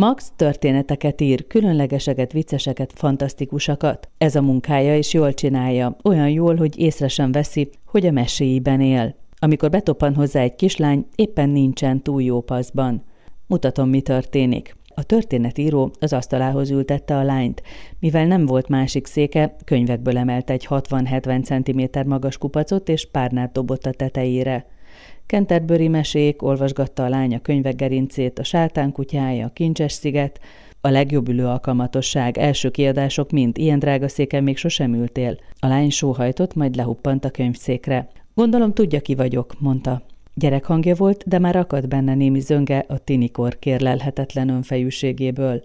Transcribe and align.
Max 0.00 0.32
történeteket 0.36 1.20
ír, 1.20 1.46
különlegeseket, 1.46 2.32
vicceseket, 2.32 2.92
fantasztikusakat. 2.94 4.08
Ez 4.18 4.34
a 4.34 4.42
munkája, 4.42 4.96
és 4.96 5.12
jól 5.12 5.34
csinálja, 5.34 5.96
olyan 6.04 6.30
jól, 6.30 6.56
hogy 6.56 6.78
észre 6.78 7.08
sem 7.08 7.32
veszi, 7.32 7.70
hogy 7.84 8.06
a 8.06 8.10
meséiben 8.10 8.80
él. 8.80 9.14
Amikor 9.38 9.70
betoppan 9.70 10.14
hozzá 10.14 10.40
egy 10.40 10.54
kislány, 10.54 11.06
éppen 11.14 11.48
nincsen 11.48 12.02
túl 12.02 12.22
jó 12.22 12.40
paszban. 12.40 13.02
Mutatom, 13.46 13.88
mi 13.88 14.00
történik. 14.00 14.76
A 14.94 15.02
történetíró 15.02 15.90
az 16.00 16.12
asztalához 16.12 16.70
ültette 16.70 17.16
a 17.16 17.22
lányt. 17.22 17.62
Mivel 17.98 18.26
nem 18.26 18.46
volt 18.46 18.68
másik 18.68 19.06
széke, 19.06 19.56
könyvekből 19.64 20.18
emelt 20.18 20.50
egy 20.50 20.66
60-70 20.70 21.42
cm 21.44 22.08
magas 22.08 22.38
kupacot, 22.38 22.88
és 22.88 23.06
párnát 23.10 23.52
dobott 23.52 23.86
a 23.86 23.92
tetejére. 23.92 24.66
Canterbury 25.28 25.88
mesék, 25.88 26.42
olvasgatta 26.42 27.04
a 27.04 27.08
lány 27.08 27.34
a 27.34 27.40
könyvek 27.40 27.76
gerincét, 27.76 28.38
a 28.38 28.44
sátánkutyája, 28.44 29.46
a 29.46 29.52
kincses 29.52 29.92
sziget, 29.92 30.40
a 30.80 30.88
legjobb 30.88 31.28
ülő 31.28 31.46
alkalmatosság, 31.46 32.38
első 32.38 32.70
kiadások 32.70 33.30
mind, 33.30 33.58
ilyen 33.58 33.78
drága 33.78 34.08
széken 34.08 34.42
még 34.42 34.56
sosem 34.56 34.94
ültél. 34.94 35.38
A 35.58 35.66
lány 35.66 35.90
sóhajtott, 35.90 36.54
majd 36.54 36.74
lehuppant 36.74 37.24
a 37.24 37.30
könyvszékre. 37.30 38.08
Gondolom 38.34 38.72
tudja, 38.72 39.00
ki 39.00 39.14
vagyok, 39.14 39.60
mondta. 39.60 40.02
Gyerekhangja 40.34 40.94
volt, 40.94 41.24
de 41.26 41.38
már 41.38 41.56
akadt 41.56 41.88
benne 41.88 42.14
némi 42.14 42.40
zönge 42.40 42.84
a 42.88 42.98
tinikor 42.98 43.58
kérlelhetetlen 43.58 44.48
önfejűségéből. 44.48 45.62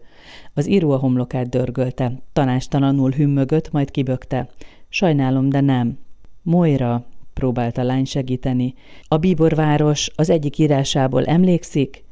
Az 0.53 0.69
író 0.69 0.91
a 0.91 0.97
homlokát 0.97 1.49
dörgölte, 1.49 2.11
tanástalanul 2.33 3.11
hümmögött, 3.11 3.71
majd 3.71 3.91
kibökte. 3.91 4.49
Sajnálom, 4.89 5.49
de 5.49 5.61
nem. 5.61 5.97
Moira, 6.41 7.05
próbálta 7.33 7.81
a 7.81 7.83
lány 7.83 8.05
segíteni. 8.05 8.73
A 9.07 9.17
bíborváros 9.17 10.11
az 10.15 10.29
egyik 10.29 10.57
írásából 10.57 11.25
emlékszik? 11.25 12.03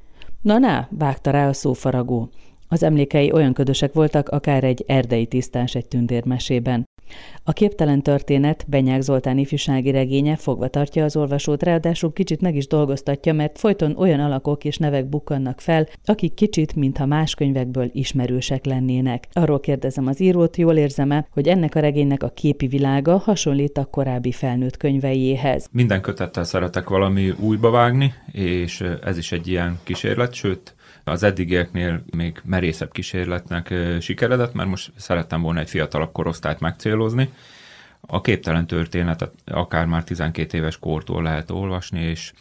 Na, 0.42 0.58
na, 0.58 0.88
vágta 0.92 1.32
rá 1.32 1.48
a 1.48 1.54
szófaragó. 1.54 2.30
Az 2.68 2.84
emlékei 2.84 3.32
olyan 3.32 3.54
ködösek 3.54 3.94
voltak, 3.94 4.30
akár 4.30 4.64
egy 4.64 4.84
erdei 4.88 5.26
tisztás 5.26 5.76
egy 5.76 5.88
tündérmesében. 5.88 6.90
A 7.44 7.52
képtelen 7.54 8.02
történet 8.02 8.66
Benyák 8.68 9.02
Zoltán 9.02 9.38
ifjúsági 9.38 9.92
regénye 9.92 10.36
fogva 10.36 10.68
tartja 10.68 11.04
az 11.04 11.16
olvasót, 11.16 11.64
ráadásul 11.64 12.14
kicsit 12.14 12.42
meg 12.42 12.56
is 12.56 12.68
dolgoztatja, 12.68 13.34
mert 13.34 13.60
folyton 13.60 13.96
olyan 13.98 14.20
alakok 14.20 14.64
és 14.64 14.78
nevek 14.78 15.10
bukkannak 15.10 15.62
fel, 15.62 15.88
akik 16.06 16.34
kicsit, 16.34 16.76
mintha 16.76 17.06
más 17.06 17.36
könyvekből 17.36 17.90
ismerősek 17.94 18.66
lennének. 18.66 19.28
Arról 19.32 19.60
kérdezem 19.60 20.08
az 20.08 20.22
írót, 20.22 20.58
jól 20.58 20.78
érzem-e, 20.78 21.28
hogy 21.32 21.48
ennek 21.48 21.76
a 21.76 21.80
regénynek 21.80 22.24
a 22.24 22.30
képi 22.30 22.68
világa 22.68 23.18
hasonlít 23.18 23.78
a 23.78 23.86
korábbi 23.86 24.32
felnőtt 24.32 24.78
könyveiéhez. 24.78 25.68
Minden 25.72 26.02
kötettel 26.02 26.44
szeretek 26.44 26.90
valami 26.90 27.30
újba 27.40 27.70
vágni, 27.70 28.14
és 28.32 28.84
ez 29.04 29.18
is 29.18 29.32
egy 29.32 29.48
ilyen 29.48 29.80
kísérlet, 29.84 30.34
sőt, 30.34 30.76
az 31.04 31.24
eddigieknél 31.24 32.04
még 32.16 32.42
merészebb 32.44 32.92
kísérletnek 32.92 33.74
sikeredett, 34.00 34.54
mert 34.54 34.70
most 34.70 34.92
szerettem 34.96 35.42
volna 35.42 35.60
egy 35.60 35.70
fiatalabb 35.70 36.12
korosztályt 36.12 36.60
megcélozni. 36.60 37.34
A 38.02 38.22
képtelen 38.22 38.68
történetet 38.68 39.34
akár 39.46 39.86
már 39.86 40.04
12 40.04 40.58
éves 40.58 40.80
kortól 40.80 41.24
lehet 41.24 41.52
olvasni, 41.52 42.02
és 42.02 42.34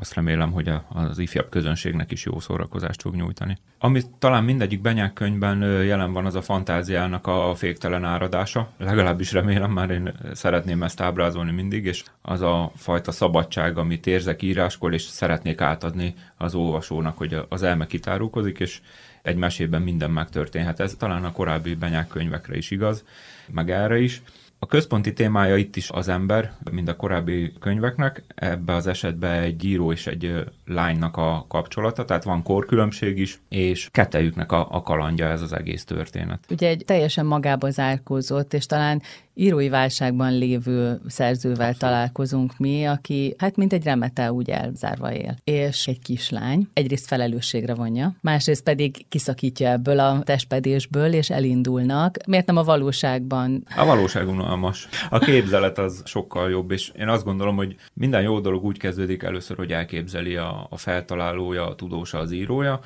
azt 0.00 0.14
remélem, 0.14 0.52
hogy 0.52 0.72
az 0.88 1.18
ifjabb 1.18 1.48
közönségnek 1.48 2.12
is 2.12 2.24
jó 2.24 2.40
szórakozást 2.40 3.02
fog 3.02 3.14
nyújtani. 3.14 3.58
Ami 3.78 4.02
talán 4.18 4.44
mindegyik 4.44 4.80
Benyák 4.80 5.12
könyvben 5.12 5.62
jelen 5.84 6.12
van, 6.12 6.26
az 6.26 6.34
a 6.34 6.42
fantáziának 6.42 7.26
a 7.26 7.54
féktelen 7.54 8.04
áradása. 8.04 8.70
Legalábbis 8.78 9.32
remélem, 9.32 9.70
már 9.70 9.90
én 9.90 10.14
szeretném 10.32 10.82
ezt 10.82 11.00
ábrázolni 11.00 11.52
mindig, 11.52 11.84
és 11.84 12.04
az 12.22 12.40
a 12.40 12.72
fajta 12.76 13.12
szabadság, 13.12 13.78
amit 13.78 14.06
érzek 14.06 14.42
íráskor, 14.42 14.94
és 14.94 15.02
szeretnék 15.02 15.60
átadni 15.60 16.14
az 16.36 16.54
olvasónak, 16.54 17.18
hogy 17.18 17.36
az 17.48 17.62
elme 17.62 17.86
kitárulkozik, 17.86 18.58
és 18.58 18.80
egy 19.22 19.36
mesében 19.36 19.82
minden 19.82 20.10
megtörténhet. 20.10 20.80
Ez 20.80 20.94
talán 20.98 21.24
a 21.24 21.32
korábbi 21.32 21.74
Benyák 21.74 22.08
könyvekre 22.08 22.56
is 22.56 22.70
igaz, 22.70 23.04
meg 23.46 23.70
erre 23.70 23.98
is. 23.98 24.22
A 24.60 24.66
központi 24.66 25.12
témája 25.12 25.56
itt 25.56 25.76
is 25.76 25.90
az 25.90 26.08
ember, 26.08 26.52
mind 26.70 26.88
a 26.88 26.96
korábbi 26.96 27.52
könyveknek, 27.60 28.22
ebbe 28.34 28.74
az 28.74 28.86
esetben 28.86 29.42
egy 29.42 29.64
író 29.64 29.92
és 29.92 30.06
egy 30.06 30.44
lánynak 30.66 31.16
a 31.16 31.44
kapcsolata, 31.48 32.04
tehát 32.04 32.24
van 32.24 32.42
korkülönbség 32.42 33.18
is, 33.18 33.40
és 33.48 33.88
kettejüknek 33.92 34.52
a, 34.52 34.68
a 34.70 34.82
kalandja 34.82 35.26
ez 35.26 35.42
az 35.42 35.52
egész 35.52 35.84
történet. 35.84 36.44
Ugye 36.50 36.68
egy 36.68 36.82
teljesen 36.86 37.26
magába 37.26 37.70
zárkózott, 37.70 38.54
és 38.54 38.66
talán 38.66 39.02
írói 39.38 39.68
válságban 39.68 40.38
lévő 40.38 41.00
szerzővel 41.06 41.74
találkozunk 41.74 42.58
mi, 42.58 42.84
aki 42.84 43.34
hát 43.38 43.56
mint 43.56 43.72
egy 43.72 43.84
remete 43.84 44.32
úgy 44.32 44.50
elzárva 44.50 45.12
él. 45.12 45.36
És 45.44 45.86
egy 45.86 45.98
kislány 45.98 46.68
egyrészt 46.72 47.06
felelősségre 47.06 47.74
vonja, 47.74 48.14
másrészt 48.20 48.62
pedig 48.62 49.06
kiszakítja 49.08 49.68
ebből 49.68 49.98
a 49.98 50.22
testpedésből, 50.22 51.12
és 51.12 51.30
elindulnak. 51.30 52.16
Miért 52.26 52.46
nem 52.46 52.56
a 52.56 52.62
valóságban? 52.62 53.64
A 53.76 53.84
valóság 53.84 54.28
unalmas. 54.28 54.88
A 55.10 55.18
képzelet 55.18 55.78
az 55.78 56.02
sokkal 56.04 56.50
jobb, 56.50 56.70
és 56.70 56.92
én 56.98 57.08
azt 57.08 57.24
gondolom, 57.24 57.56
hogy 57.56 57.76
minden 57.92 58.22
jó 58.22 58.40
dolog 58.40 58.64
úgy 58.64 58.78
kezdődik 58.78 59.22
először, 59.22 59.56
hogy 59.56 59.72
elképzeli 59.72 60.36
a, 60.36 60.66
a 60.70 60.76
feltalálója, 60.76 61.68
a 61.68 61.74
tudósa, 61.74 62.18
az 62.18 62.32
írója, 62.32 62.80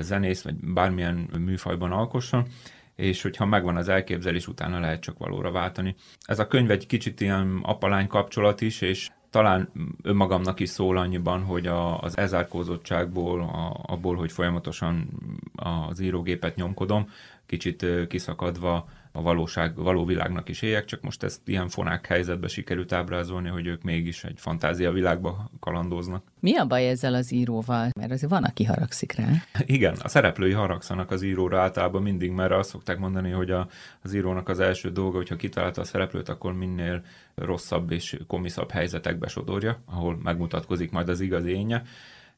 zenész, 0.00 0.42
vagy 0.42 0.54
bármilyen 0.54 1.28
műfajban 1.38 1.92
alkosson, 1.92 2.46
és 3.00 3.22
hogyha 3.22 3.46
megvan 3.46 3.76
az 3.76 3.88
elképzelés, 3.88 4.48
utána 4.48 4.80
lehet 4.80 5.00
csak 5.00 5.18
valóra 5.18 5.50
váltani. 5.50 5.94
Ez 6.20 6.38
a 6.38 6.46
könyv 6.46 6.70
egy 6.70 6.86
kicsit 6.86 7.20
ilyen 7.20 7.58
apalány 7.62 8.06
kapcsolat 8.06 8.60
is, 8.60 8.80
és 8.80 9.10
talán 9.30 9.72
önmagamnak 10.02 10.60
is 10.60 10.68
szól 10.68 10.96
annyiban, 10.96 11.42
hogy 11.42 11.66
a, 11.66 12.00
az 12.00 12.18
ezárkózottságból, 12.18 13.40
a, 13.40 13.80
abból, 13.82 14.16
hogy 14.16 14.32
folyamatosan 14.32 15.08
az 15.60 16.00
írógépet 16.00 16.56
nyomkodom, 16.56 17.08
kicsit 17.46 17.86
kiszakadva 18.08 18.88
a 19.12 19.22
valóság, 19.22 19.76
való 19.76 20.04
világnak 20.04 20.48
is 20.48 20.62
éljek, 20.62 20.84
csak 20.84 21.00
most 21.00 21.22
ezt 21.22 21.40
ilyen 21.48 21.68
fonák 21.68 22.06
helyzetbe 22.06 22.48
sikerült 22.48 22.92
ábrázolni, 22.92 23.48
hogy 23.48 23.66
ők 23.66 23.82
mégis 23.82 24.24
egy 24.24 24.38
fantázia 24.38 24.92
világba 24.92 25.50
kalandoznak. 25.60 26.24
Mi 26.40 26.56
a 26.56 26.66
baj 26.66 26.88
ezzel 26.88 27.14
az 27.14 27.32
íróval? 27.32 27.90
Mert 27.98 28.12
azért 28.12 28.30
van, 28.30 28.44
aki 28.44 28.64
haragszik 28.64 29.12
rá. 29.12 29.28
Igen, 29.64 29.94
a 30.02 30.08
szereplői 30.08 30.52
haragszanak 30.52 31.10
az 31.10 31.22
íróra 31.22 31.60
általában 31.60 32.02
mindig, 32.02 32.30
mert 32.30 32.52
azt 32.52 32.70
szokták 32.70 32.98
mondani, 32.98 33.30
hogy 33.30 33.50
a, 33.50 33.68
az 34.02 34.14
írónak 34.14 34.48
az 34.48 34.60
első 34.60 34.90
dolga, 34.90 35.16
hogyha 35.16 35.36
kitalálta 35.36 35.80
a 35.80 35.84
szereplőt, 35.84 36.28
akkor 36.28 36.52
minél 36.52 37.04
rosszabb 37.34 37.90
és 37.90 38.18
komiszabb 38.26 38.70
helyzetekbe 38.70 39.28
sodorja, 39.28 39.82
ahol 39.84 40.18
megmutatkozik 40.22 40.90
majd 40.90 41.08
az 41.08 41.20
igazi 41.20 41.50
énje 41.50 41.82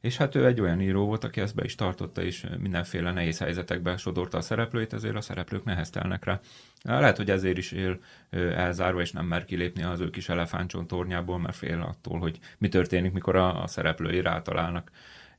és 0.02 0.16
hát 0.16 0.34
ő 0.34 0.46
egy 0.46 0.60
olyan 0.60 0.80
író 0.80 1.06
volt, 1.06 1.24
aki 1.24 1.40
ezt 1.40 1.54
be 1.54 1.64
is 1.64 1.74
tartotta, 1.74 2.22
és 2.22 2.46
mindenféle 2.58 3.12
nehéz 3.12 3.38
helyzetekbe 3.38 3.96
sodorta 3.96 4.38
a 4.38 4.40
szereplőit, 4.40 4.92
ezért 4.92 5.16
a 5.16 5.20
szereplők 5.20 5.64
neheztelnek 5.64 6.24
rá. 6.24 6.40
Lehet, 6.82 7.16
hogy 7.16 7.30
ezért 7.30 7.58
is 7.58 7.72
él 7.72 7.98
elzárva, 8.30 9.00
és 9.00 9.12
nem 9.12 9.26
mer 9.26 9.44
kilépni 9.44 9.82
az 9.82 10.00
ő 10.00 10.10
kis 10.10 10.28
elefántcsont 10.28 10.88
tornyából, 10.88 11.38
mert 11.38 11.56
fél 11.56 11.80
attól, 11.80 12.18
hogy 12.18 12.38
mi 12.58 12.68
történik, 12.68 13.12
mikor 13.12 13.36
a, 13.36 13.62
a 13.62 13.66
szereplői 13.66 14.20
rátalálnak 14.20 14.90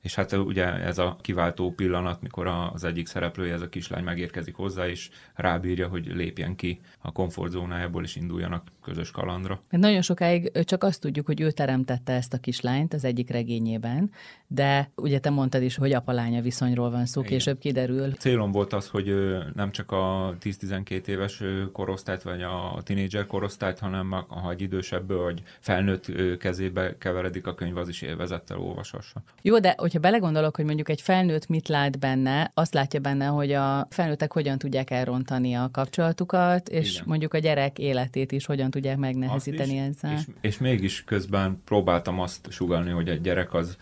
és 0.04 0.16
hát 0.16 0.32
ugye 0.32 0.66
ez 0.66 0.98
a 0.98 1.18
kiváltó 1.22 1.72
pillanat, 1.72 2.22
mikor 2.22 2.48
az 2.74 2.84
egyik 2.84 3.08
szereplője, 3.08 3.54
ez 3.54 3.62
a 3.62 3.70
kislány 3.70 4.04
megérkezik 4.04 4.56
hozzá, 4.56 4.88
és 4.88 5.10
rábírja, 5.36 5.88
hogy 5.88 6.06
lépjen 6.06 6.56
ki 6.56 6.82
a 7.02 7.12
komfortzónájából, 7.12 8.04
és 8.04 8.16
induljanak 8.16 8.68
közös 8.82 9.12
kalandra. 9.12 9.62
Nagyon 9.70 10.02
sokáig 10.02 10.52
csak 10.64 10.84
azt 10.84 11.02
tudjuk, 11.02 11.26
hogy 11.26 11.42
ő 11.42 11.52
teremtette 11.52 12.14
ezt 12.14 12.34
a 12.34 12.38
kislányt 12.38 12.94
az 12.94 13.04
egyik 13.04 13.30
regényében, 13.30 14.12
de 14.48 14.92
ugye 14.96 15.20
te 15.20 15.30
mondtad 15.30 15.64
is, 15.64 15.76
hogy 15.76 15.94
apalánya 15.94 16.42
viszonyról 16.42 16.90
van 16.90 17.06
szó, 17.06 17.20
Igen. 17.22 17.32
később 17.32 17.58
kiderül. 17.58 18.14
Célom 18.14 18.52
volt 18.52 18.74
az, 18.74 18.88
hogy 18.88 19.14
nem 19.54 19.72
csak 19.72 19.92
a 19.92 20.36
10-12 20.42 21.08
éves 21.08 21.44
korosztályt, 21.72 22.22
vagy 22.22 22.42
a 22.42 22.82
tinédzser 22.84 23.26
korosztályt, 23.26 23.80
hanem 23.80 24.12
ha 24.12 24.52
egy 24.52 24.62
idősebb 24.62 25.12
vagy 25.12 25.44
felnőtt 25.60 26.38
kezébe 26.38 26.98
keveredik 26.98 27.48
a 27.48 27.54
könyv, 27.54 27.78
az 27.78 27.90
is 27.90 28.02
élvezettel 28.02 28.58
olvashassa. 28.58 29.22
Jó, 29.42 29.60
de 29.60 29.76
hogy 29.78 29.93
hogyha 29.94 30.10
belegondolok, 30.10 30.56
hogy 30.56 30.66
mondjuk 30.66 30.90
egy 30.90 31.02
felnőtt 31.02 31.48
mit 31.48 31.68
lát 31.68 32.00
benne, 32.00 32.52
azt 32.54 32.74
látja 32.74 33.00
benne, 33.00 33.26
hogy 33.26 33.52
a 33.52 33.88
felnőttek 33.90 34.34
hogyan 34.34 34.58
tudják 34.58 34.90
elrontani 34.90 35.54
a 35.54 35.70
kapcsolatukat, 35.72 36.70
és 36.70 36.94
Igen. 36.94 37.04
mondjuk 37.08 37.34
a 37.34 37.38
gyerek 37.38 37.80
életét 37.80 38.32
is 38.32 38.46
hogyan 38.46 38.70
tudják 38.70 38.98
megnehezíteni 38.98 39.74
is, 39.74 39.80
ezzel. 39.80 40.14
És, 40.14 40.22
és 40.42 40.58
mégis 40.58 41.04
közben 41.04 41.62
próbáltam 41.66 42.20
azt 42.20 42.52
sugalni, 42.52 42.90
hogy 42.90 43.10
egy 43.10 43.22
gyerek 43.22 43.54
az 43.54 43.78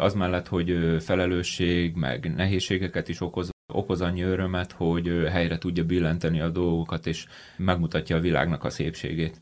az 0.00 0.14
mellett, 0.14 0.48
hogy 0.48 0.96
felelősség, 1.00 1.94
meg 1.94 2.34
nehézségeket 2.34 3.08
is 3.08 3.20
okoz, 3.20 3.50
okoz 3.72 4.00
annyi 4.00 4.22
örömet, 4.22 4.72
hogy 4.72 5.10
helyre 5.30 5.58
tudja 5.58 5.84
billenteni 5.84 6.40
a 6.40 6.48
dolgokat, 6.48 7.06
és 7.06 7.26
megmutatja 7.56 8.16
a 8.16 8.20
világnak 8.20 8.64
a 8.64 8.70
szépségét 8.70 9.40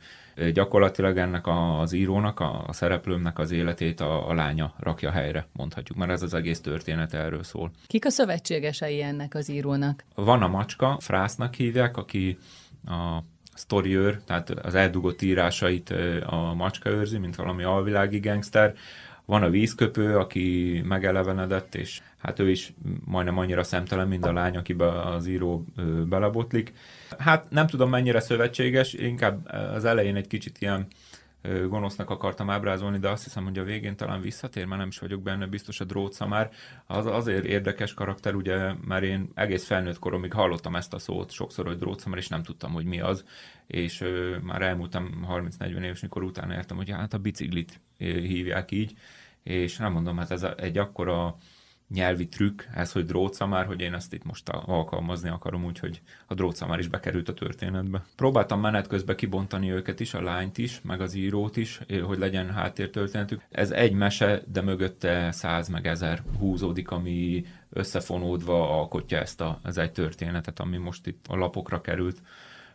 gyakorlatilag 0.53 1.17
ennek 1.17 1.47
az 1.47 1.93
írónak, 1.93 2.41
a, 2.41 2.65
szereplőmnek 2.71 3.39
az 3.39 3.51
életét 3.51 4.01
a, 4.01 4.29
a 4.29 4.35
lánya 4.35 4.75
rakja 4.79 5.11
helyre, 5.11 5.47
mondhatjuk, 5.53 5.99
mert 5.99 6.11
ez 6.11 6.23
az 6.23 6.35
egész 6.35 6.61
történet 6.61 7.15
erről 7.15 7.43
szól. 7.43 7.71
Kik 7.87 8.05
a 8.05 8.11
szövetségesei 8.11 9.03
ennek 9.03 9.35
az 9.35 9.51
írónak? 9.51 10.05
Van 10.15 10.43
a 10.43 10.49
macska, 10.49 10.97
Frásznak 11.01 11.55
hívják, 11.55 11.97
aki 11.97 12.39
a 12.87 13.23
sztoriőr, 13.55 14.23
tehát 14.23 14.51
az 14.51 14.75
eldugott 14.75 15.23
írásait 15.23 15.95
a 16.27 16.55
macska 16.55 16.91
őrzi, 16.91 17.19
mint 17.19 17.37
valami 17.37 17.63
alvilági 17.63 18.19
gangster, 18.19 18.75
van 19.29 19.43
a 19.43 19.51
vízköpő, 19.51 20.17
aki 20.17 20.81
megelevenedett, 20.85 21.75
és 21.75 22.01
hát 22.19 22.39
ő 22.39 22.51
is 22.51 22.73
majdnem 23.05 23.39
annyira 23.39 23.63
szemtelen, 23.63 24.09
mint 24.09 24.25
a 24.27 24.33
lány, 24.33 24.57
akibe 24.57 25.03
az 25.03 25.27
író 25.27 25.65
belebotlik. 26.09 26.73
Hát 27.19 27.51
nem 27.51 27.67
tudom 27.67 27.91
mennyire 27.91 28.21
szövetséges, 28.21 28.93
inkább 28.93 29.47
az 29.75 29.85
elején 29.85 30.17
egy 30.17 30.27
kicsit 30.27 30.57
ilyen 30.59 30.87
gonosznak 31.43 32.11
akartam 32.11 32.51
ábrázolni, 32.51 32.99
de 32.99 33.09
azt 33.09 33.25
hiszem, 33.25 33.45
hogy 33.45 33.59
a 33.59 33.65
végén 33.65 33.97
talán 33.97 34.21
visszatér, 34.21 34.65
mert 34.65 34.81
nem 34.81 34.89
is 34.89 34.99
vagyok 34.99 35.23
benne 35.23 35.47
biztos 35.47 35.81
a 35.81 35.85
drótszamár. 35.85 36.51
Az 36.87 37.07
azért 37.07 37.45
érdekes 37.45 37.95
karakter, 37.95 38.35
ugye, 38.35 38.73
mert 38.85 39.05
én 39.05 39.31
egész 39.35 39.65
felnőtt 39.65 39.99
koromig 39.99 40.33
hallottam 40.33 40.77
ezt 40.77 40.95
a 40.95 40.99
szót 40.99 41.31
sokszor, 41.31 41.67
hogy 41.67 41.77
drótszamár, 41.77 42.19
és 42.19 42.29
nem 42.29 42.43
tudtam, 42.43 42.73
hogy 42.73 42.85
mi 42.85 43.01
az, 43.01 43.25
és 43.67 44.01
ö, 44.01 44.37
már 44.43 44.63
elmúltam 44.63 45.27
30-40 45.31 45.61
éves, 45.61 46.01
mikor 46.01 46.23
utána 46.23 46.55
értem, 46.55 46.77
hogy 46.77 46.91
hát 46.91 47.13
a 47.13 47.19
biciklit 47.19 47.81
hívják 47.99 48.71
így, 48.71 48.95
és 49.43 49.77
nem 49.77 49.93
mondom, 49.93 50.17
hát 50.17 50.31
ez 50.31 50.43
egy 50.43 50.79
akkora 50.79 51.37
nyelvi 51.89 52.29
trükk, 52.29 52.63
ez, 52.75 52.93
hogy 52.93 53.05
drótszamár, 53.05 53.67
hogy 53.67 53.81
én 53.81 53.95
ezt 53.95 54.13
itt 54.13 54.25
most 54.25 54.49
alkalmazni 54.49 55.29
akarom, 55.29 55.65
úgyhogy 55.65 56.01
a 56.27 56.35
drótszamár 56.35 56.79
is 56.79 56.89
bekerült 56.89 57.29
a 57.29 57.35
történetbe. 57.35 58.05
Próbáltam 58.17 58.61
menet 58.61 58.87
közben 58.87 59.17
kibontani 59.17 59.71
őket 59.71 60.01
is, 60.01 60.15
a 60.15 60.23
lányt 60.23 60.59
is, 60.59 60.81
meg 60.83 61.01
az 61.01 61.15
írót 61.15 61.57
is, 61.57 61.81
hogy 62.03 62.19
legyen 62.19 62.51
háttértörténetük. 62.51 63.43
Ez 63.51 63.71
egy 63.71 63.93
mese, 63.93 64.43
de 64.47 64.63
mögötte 64.63 65.31
száz 65.33 65.69
meg 65.69 65.87
ezer 65.87 66.23
húzódik, 66.39 66.91
ami 66.91 67.45
összefonódva 67.71 68.79
alkotja 68.79 69.19
ezt 69.19 69.41
a, 69.41 69.61
ez 69.65 69.77
egy 69.77 69.93
történetet, 69.93 70.61
ami 70.61 70.77
most 70.77 71.07
itt 71.07 71.27
a 71.29 71.37
lapokra 71.37 71.81
került 71.81 72.23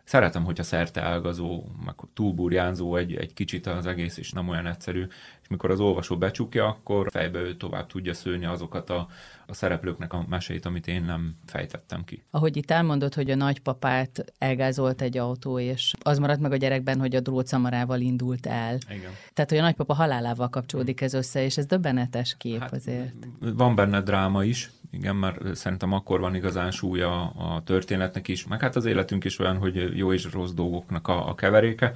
szeretem, 0.04 0.44
hogyha 0.44 0.64
szerte 0.64 1.02
ágazó, 1.02 1.64
meg 1.86 1.96
túlburjánzó 2.14 2.96
egy, 2.96 3.16
egy 3.16 3.34
kicsit 3.34 3.68
az 3.68 3.86
egész, 3.86 4.18
és 4.18 4.32
nem 4.32 4.50
olyan 4.50 4.68
egyszerű. 4.68 5.06
És 5.42 5.48
mikor 5.48 5.72
az 5.72 5.80
olvasó 5.80 6.18
becsukja, 6.18 6.68
akkor 6.68 7.08
fejbe 7.12 7.40
ő 7.40 7.56
tovább 7.56 7.88
tudja 7.88 8.14
szőni 8.14 8.46
azokat 8.46 8.90
a, 8.90 9.08
a 9.46 9.54
szereplőknek 9.54 10.14
a 10.14 10.26
meseit, 10.30 10.66
amit 10.66 10.88
én 10.88 11.04
nem 11.04 11.36
fejtettem 11.46 12.04
ki. 12.04 12.24
Ahogy 12.32 12.58
itt 12.58 12.72
elmondod, 12.72 13.14
hogy 13.14 13.32
a 13.32 13.36
nagypapát 13.36 14.34
elgázolt 14.38 15.02
egy 15.02 15.18
autó, 15.18 15.60
és 15.60 15.94
az 16.02 16.20
maradt 16.20 16.40
meg 16.40 16.52
a 16.52 16.58
gyerekben, 16.58 17.00
hogy 17.00 17.16
a 17.16 17.20
drótszamarával 17.20 18.00
indult 18.00 18.46
el. 18.46 18.78
Igen. 18.90 19.12
Tehát, 19.34 19.50
hogy 19.50 19.60
a 19.60 19.64
nagypapa 19.64 19.94
halálával 19.94 20.50
kapcsolódik 20.50 21.02
ez 21.02 21.14
össze, 21.14 21.44
és 21.44 21.58
ez 21.58 21.66
döbbenetes 21.66 22.36
kép 22.38 22.60
hát, 22.60 22.74
azért. 22.74 23.14
Van 23.40 23.76
benne 23.76 24.02
dráma 24.02 24.44
is, 24.44 24.72
igen, 24.94 25.16
mert 25.16 25.56
szerintem 25.56 25.92
akkor 25.92 26.20
van 26.20 26.36
igazán 26.36 26.72
súlya 26.72 27.30
a 27.30 27.62
történetnek 27.64 28.28
is, 28.28 28.48
meg 28.48 28.62
hát 28.62 28.76
az 28.76 28.86
életünk 28.86 29.24
is 29.24 29.40
olyan, 29.40 29.58
hogy 29.58 29.98
jó 29.98 30.14
és 30.14 30.32
rossz 30.32 30.52
dolgoknak 30.52 31.08
a, 31.08 31.30
a 31.30 31.36
keveréke, 31.36 31.94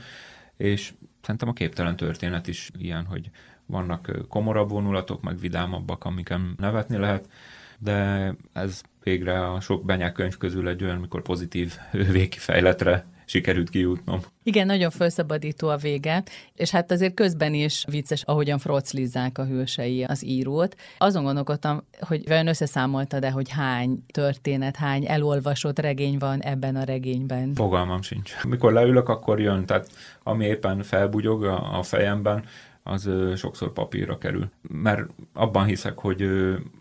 és 0.58 0.94
szerintem 1.22 1.50
a 1.50 1.54
képtelen 1.54 1.96
történet 1.96 2.48
is 2.48 2.72
ilyen, 2.78 3.06
hogy 3.06 3.30
vannak 3.66 4.12
komorabb 4.28 4.70
vonulatok, 4.70 5.22
meg 5.22 5.40
vidámabbak, 5.40 6.04
amiken 6.04 6.56
nevetni 6.58 6.98
lehet, 6.98 7.30
de 7.78 8.34
ez 8.54 8.82
végre 9.04 9.48
a 9.48 9.60
sok 9.60 9.86
benyák 9.86 10.14
könyv 10.14 10.38
közül 10.38 10.68
egy 10.68 10.84
olyan, 10.84 10.98
mikor 10.98 11.22
pozitív 11.22 11.74
végkifejletre 11.92 13.06
sikerült 13.28 13.70
kijutnom. 13.70 14.20
Igen, 14.44 14.66
nagyon 14.66 14.90
felszabadító 14.90 15.68
a 15.68 15.78
vége, 15.78 16.24
és 16.56 16.70
hát 16.70 16.92
azért 16.92 17.14
közben 17.14 17.54
is 17.54 17.86
vicces, 17.90 18.24
ahogyan 18.24 18.58
froclizzák 18.58 19.38
a 19.38 19.46
hősei 19.46 20.04
az 20.04 20.26
írót. 20.26 20.76
Azon 20.98 21.24
gondolkodtam, 21.24 21.84
hogy 22.00 22.28
vajon 22.28 22.48
összeszámoltad 22.48 23.26
de 23.28 23.34
hogy 23.34 23.50
hány 23.50 24.04
történet, 24.14 24.76
hány 24.76 25.06
elolvasott 25.08 25.80
regény 25.80 26.18
van 26.18 26.42
ebben 26.42 26.76
a 26.76 26.84
regényben? 26.84 27.54
Fogalmam 27.54 28.02
sincs. 28.02 28.44
Mikor 28.44 28.74
leülök, 28.74 29.10
akkor 29.10 29.40
jön, 29.40 29.66
tehát 29.66 29.88
ami 30.24 30.46
éppen 30.46 30.84
felbugyog 30.84 31.44
a 31.74 31.84
fejemben, 31.84 32.44
az 32.88 33.10
sokszor 33.36 33.74
papírra 33.74 34.18
kerül. 34.18 34.50
Mert 34.62 35.10
abban 35.34 35.66
hiszek, 35.66 36.00
hogy 36.00 36.30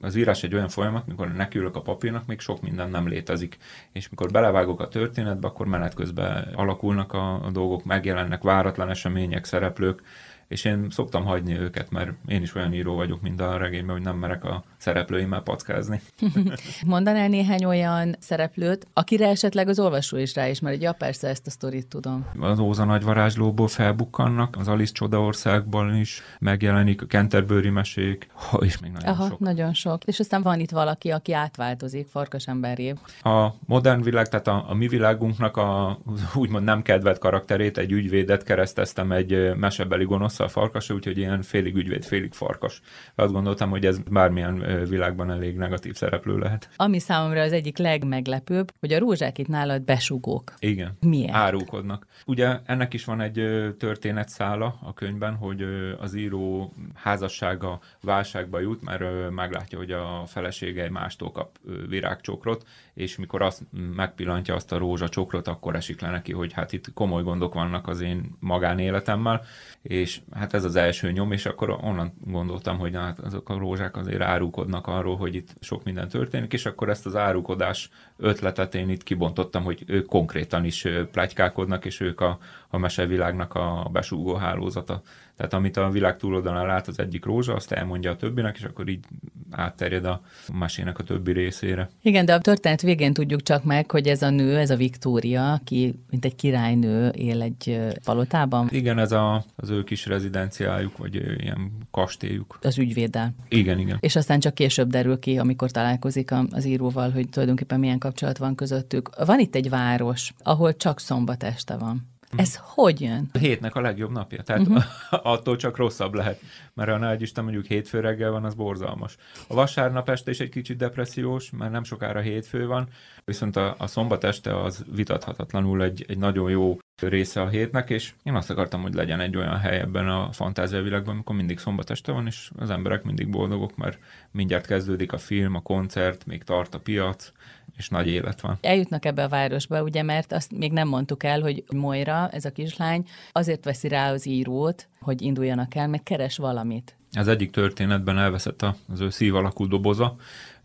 az 0.01 0.15
írás 0.15 0.43
egy 0.43 0.55
olyan 0.55 0.69
folyamat, 0.69 1.07
mikor 1.07 1.33
nekiülök 1.33 1.77
a 1.77 1.83
papírnak, 1.83 2.27
még 2.27 2.41
sok 2.41 2.61
minden 2.61 2.91
nem 2.91 3.09
létezik. 3.09 3.59
És 3.93 4.09
mikor 4.09 4.31
belevágok 4.31 4.81
a 4.81 4.89
történetbe, 4.89 5.47
akkor 5.47 5.67
menet 5.67 5.95
közben 5.95 6.53
alakulnak 6.55 7.13
a, 7.13 7.45
a 7.45 7.51
dolgok, 7.51 7.85
megjelennek 7.85 8.43
váratlan 8.43 8.89
események, 8.89 9.45
szereplők, 9.45 10.03
és 10.49 10.65
én 10.65 10.87
szoktam 10.91 11.25
hagyni 11.25 11.59
őket, 11.59 11.91
mert 11.91 12.11
én 12.27 12.43
is 12.43 12.55
olyan 12.55 12.73
író 12.73 12.95
vagyok, 12.95 13.21
mint 13.21 13.41
a 13.41 13.57
regényben, 13.57 13.95
hogy 13.95 14.05
nem 14.05 14.17
merek 14.17 14.45
a 14.45 14.65
szereplőimmel 14.77 15.41
packázni. 15.41 16.01
Mondanál 16.87 17.29
néhány 17.29 17.65
olyan 17.65 18.17
szereplőt, 18.19 18.87
akire 18.93 19.29
esetleg 19.29 19.69
az 19.69 19.79
olvasó 19.79 20.17
is 20.17 20.35
rá 20.35 20.49
is, 20.49 20.61
mert 20.61 20.83
ja, 20.83 20.93
persze 20.93 21.29
ezt 21.29 21.47
a 21.47 21.51
sztorit 21.51 21.87
tudom. 21.87 22.27
Az 22.41 22.59
Óza 22.59 22.85
nagy 22.85 23.03
varázslóból 23.03 23.69
felbukkannak, 23.69 24.57
az 24.59 24.69
Alice 24.69 24.93
Csodaországban 24.93 25.97
is 25.97 26.23
megjelenik, 26.39 27.03
a 27.03 27.07
Canterbury 27.07 27.71
mesék, 27.71 28.29
ha, 28.33 28.57
és 28.57 28.79
még 28.79 28.91
nagyon 28.91 29.11
Aha, 29.11 29.29
sok. 29.29 29.39
nagyon 29.39 29.75
sok. 29.75 30.05
És 30.05 30.21
aztán 30.21 30.43
van 30.43 30.61
itt 30.61 30.71
valaki, 30.71 31.11
aki 31.11 31.33
átváltozik, 31.33 32.07
farkasemberé. 32.07 32.95
A 33.23 33.49
modern 33.67 34.03
világ, 34.03 34.29
tehát 34.29 34.47
a, 34.47 34.65
a 34.69 34.75
mi 34.75 34.89
világunknak 34.89 35.57
a 35.57 35.99
úgymond 36.35 36.65
nem 36.65 36.83
kedvelt 36.83 37.19
karakterét, 37.19 37.79
egy 37.79 37.93
ügyvédet 37.93 38.43
kereszteztem 38.43 39.13
egy 39.13 39.55
mesebeli 39.57 40.05
gonosz 40.05 40.36
a 40.45 40.49
farkasra, 40.49 40.95
úgyhogy 40.95 41.19
ilyen 41.19 41.43
félig 41.43 41.77
ügyvéd, 41.77 42.05
félig 42.05 42.33
farkas. 42.33 42.81
Azt 43.15 43.33
gondoltam, 43.33 43.71
hogy 43.71 43.87
ez 43.87 43.99
bármilyen 43.99 44.85
világban 44.89 45.31
elég 45.31 45.57
negatív 45.57 45.95
szereplő 45.95 46.39
lehet. 46.39 46.69
Ami 46.77 46.99
számomra 46.99 47.41
az 47.41 47.53
egyik 47.53 47.79
legmeglepőbb, 47.79 48.73
hogy 48.81 48.93
a 48.93 48.99
rózsák 48.99 49.39
itt 49.39 49.49
nálad 49.49 49.83
besugók. 49.83 50.55
Igen. 50.59 50.97
Miért? 51.01 51.35
Árulkodnak. 51.35 52.07
Ugye 52.27 52.59
ennek 52.65 52.95
is 52.95 53.05
van 53.05 53.21
egy 53.21 53.35
történetszála 53.79 54.79
a 54.83 54.95
könyvben, 54.95 55.35
hogy 55.35 55.65
az 55.99 56.15
író 56.15 56.73
házassága 56.95 57.81
válságba 58.01 58.61
jut, 58.61 58.83
mert 58.83 59.31
meglátja, 59.31 59.79
hogy 59.79 59.91
a 59.91 60.23
felesége 60.27 60.91
mástól 60.91 61.33
kap 61.33 61.59
virágcsokrot, 61.89 62.67
és 62.95 63.17
mikor 63.17 63.43
azt 63.43 63.63
megpillantja 63.97 64.55
azt 64.55 64.73
a 64.73 64.79
rózsacsokrot, 64.79 65.49
akkor 65.49 65.75
esik 65.75 66.01
le 66.01 66.11
neki, 66.11 66.33
hogy 66.33 66.53
hát 66.53 66.73
itt 66.73 66.93
komoly 66.93 67.23
gondok 67.23 67.55
vannak 67.55 67.89
az 67.89 68.01
én 68.01 68.37
magánéletemmel, 68.41 69.43
és 69.83 70.21
hát 70.33 70.55
ez 70.55 70.65
az 70.65 70.77
első 70.77 71.13
nyom, 71.13 71.33
és 71.33 71.47
akkor 71.47 71.71
onnan 71.71 72.13
gondoltam, 72.25 72.79
hogy 72.79 72.95
hát 72.95 73.19
azok 73.19 73.49
a 73.49 73.59
rózsák 73.59 73.97
azért 73.97 74.23
árukodnak 74.23 74.87
arról, 74.87 75.17
hogy 75.17 75.35
itt 75.35 75.55
sok 75.61 75.85
minden 75.85 76.09
történik, 76.09 76.53
és 76.53 76.67
akkor 76.67 76.89
ezt 76.89 77.07
az 77.07 77.17
árukodás 77.17 77.91
ötletet 78.17 78.75
én 78.75 78.89
itt 78.89 79.03
kibontottam, 79.03 79.65
hogy 79.65 79.85
ők 79.87 80.07
konkrétan 80.07 80.65
is 80.65 80.87
plegykálkodnak, 81.13 81.85
és 81.85 82.01
ők 82.01 82.21
a, 82.21 82.39
a 82.77 82.81
mesevilágnak 82.81 83.55
a 83.55 83.89
besúgó 83.93 84.35
hálózata. 84.35 85.03
Tehát 85.37 85.53
amit 85.53 85.77
a 85.77 85.91
világ 85.91 86.17
túloldalán 86.17 86.67
lát 86.67 86.89
az 86.89 86.99
egyik 86.99 87.25
rózsa, 87.25 87.55
azt 87.55 87.73
elmondja 87.73 88.11
a 88.11 88.17
többinek, 88.17 88.57
és 88.57 88.63
akkor 88.63 88.89
így 88.89 89.05
átterjed 89.51 90.05
a 90.05 90.21
mesének 90.53 90.99
a 90.99 91.03
többi 91.03 91.33
részére. 91.33 91.91
Igen, 92.03 92.25
de 92.25 92.35
a 92.35 92.41
történet 92.41 92.83
végén 92.83 93.13
tudjuk 93.13 93.43
csak 93.43 93.65
meg, 93.65 93.91
hogy 93.91 94.07
ez 94.07 94.23
a 94.23 94.31
nő, 94.31 94.57
ez 94.57 94.71
a 94.71 94.77
Viktória, 94.77 95.53
aki 95.53 95.95
mint 96.11 96.25
egy 96.25 96.35
királynő 96.35 97.09
él 97.09 97.43
egy 97.43 97.81
palotában. 98.05 98.69
Igen, 98.71 98.99
ez 98.99 99.13
a, 99.13 99.45
az 99.57 99.71
ő 99.71 99.85
kis 99.85 100.07
rezidenciájuk, 100.07 100.97
vagy 100.97 101.15
ilyen 101.15 101.73
kastélyuk. 101.91 102.59
Az 102.63 102.79
ügyvéddel. 102.79 103.35
Igen, 103.49 103.79
igen. 103.79 103.97
És 104.01 104.17
aztán 104.17 104.41
csak 104.41 104.55
később 104.55 104.89
derül 104.89 105.19
ki, 105.19 105.39
amikor 105.39 105.71
találkozik 105.71 106.31
az 106.51 106.65
íróval, 106.65 107.11
hogy 107.11 107.29
tulajdonképpen 107.29 107.81
milyen 107.81 107.99
kapcsolat 107.99 108.39
van 108.39 108.55
közöttük. 108.55 109.25
Van 109.25 109.39
itt 109.39 109.55
egy 109.55 109.69
város, 109.69 110.33
ahol 110.43 110.77
csak 110.77 111.01
szombat 111.01 111.43
este 111.43 111.77
van. 111.77 112.15
Ez 112.37 112.59
hogy 112.63 113.01
jön? 113.01 113.29
A 113.33 113.39
hétnek 113.39 113.75
a 113.75 113.81
legjobb 113.81 114.11
napja, 114.11 114.43
tehát 114.43 114.67
uh-huh. 114.67 114.85
attól 115.33 115.57
csak 115.57 115.77
rosszabb 115.77 116.15
lehet, 116.15 116.41
mert 116.75 116.91
a 116.91 116.97
nagy 116.97 117.23
Isten 117.23 117.45
mondjuk 117.45 117.67
hétfő 117.67 118.01
reggel 118.01 118.31
van, 118.31 118.45
az 118.45 118.55
borzalmas. 118.55 119.17
A 119.49 119.55
vasárnap 119.55 120.09
este 120.09 120.31
is 120.31 120.41
egy 120.41 120.49
kicsit 120.49 120.77
depressziós, 120.77 121.51
mert 121.51 121.73
nem 121.73 121.85
sokára 121.85 122.21
hétfő 122.21 122.67
van, 122.67 122.89
viszont 123.25 123.57
a, 123.57 123.75
a 123.79 123.87
szombat 123.87 124.25
este 124.25 124.63
az 124.63 124.85
vitathatatlanul 124.95 125.83
egy, 125.83 126.05
egy 126.09 126.19
nagyon 126.19 126.51
jó 126.51 126.79
része 127.03 127.41
a 127.41 127.49
hétnek, 127.49 127.91
és 127.91 128.13
én 128.23 128.35
azt 128.35 128.51
akartam, 128.51 128.83
hogy 128.83 128.95
legyen 128.95 129.21
egy 129.21 129.37
olyan 129.37 129.59
hely 129.59 129.79
ebben 129.79 130.09
a 130.09 130.33
fantáziavilágban, 130.33 131.15
amikor 131.15 131.37
mindig 131.37 131.59
szombat 131.59 131.91
este 131.91 132.13
van, 132.13 132.27
és 132.27 132.51
az 132.59 132.71
emberek 132.71 133.03
mindig 133.03 133.31
boldogok, 133.31 133.77
mert 133.77 133.99
mindjárt 134.31 134.67
kezdődik 134.67 135.13
a 135.13 135.19
film, 135.19 135.55
a 135.55 135.61
koncert, 135.61 136.27
még 136.27 136.43
tart 136.43 136.75
a 136.75 136.81
piac, 136.81 137.33
és 137.77 137.89
nagy 137.89 138.09
élet 138.09 138.41
van. 138.41 138.59
Eljutnak 138.61 139.05
ebbe 139.05 139.23
a 139.23 139.29
városba, 139.29 139.83
ugye, 139.83 140.03
mert 140.03 140.33
azt 140.33 140.53
még 140.53 140.73
nem 140.73 140.89
mondtuk 140.89 141.23
el, 141.23 141.41
hogy 141.41 141.65
Moira, 141.75 142.29
ez 142.29 142.45
a 142.45 142.53
kislány, 142.53 143.07
azért 143.33 143.65
veszi 143.65 143.89
rá 143.89 144.13
az 144.13 144.27
írót, 144.27 144.89
hogy 145.01 145.23
induljanak 145.23 145.75
el, 145.75 145.89
meg 145.89 146.03
keres 146.03 146.37
valamit. 146.37 146.97
Az 147.13 147.29
egyik 147.29 147.51
történetben 147.51 148.19
elveszett 148.19 148.63
az 148.63 149.01
ő 149.01 149.11
szív 149.11 149.35
alakú 149.35 149.67
doboza, 149.67 150.17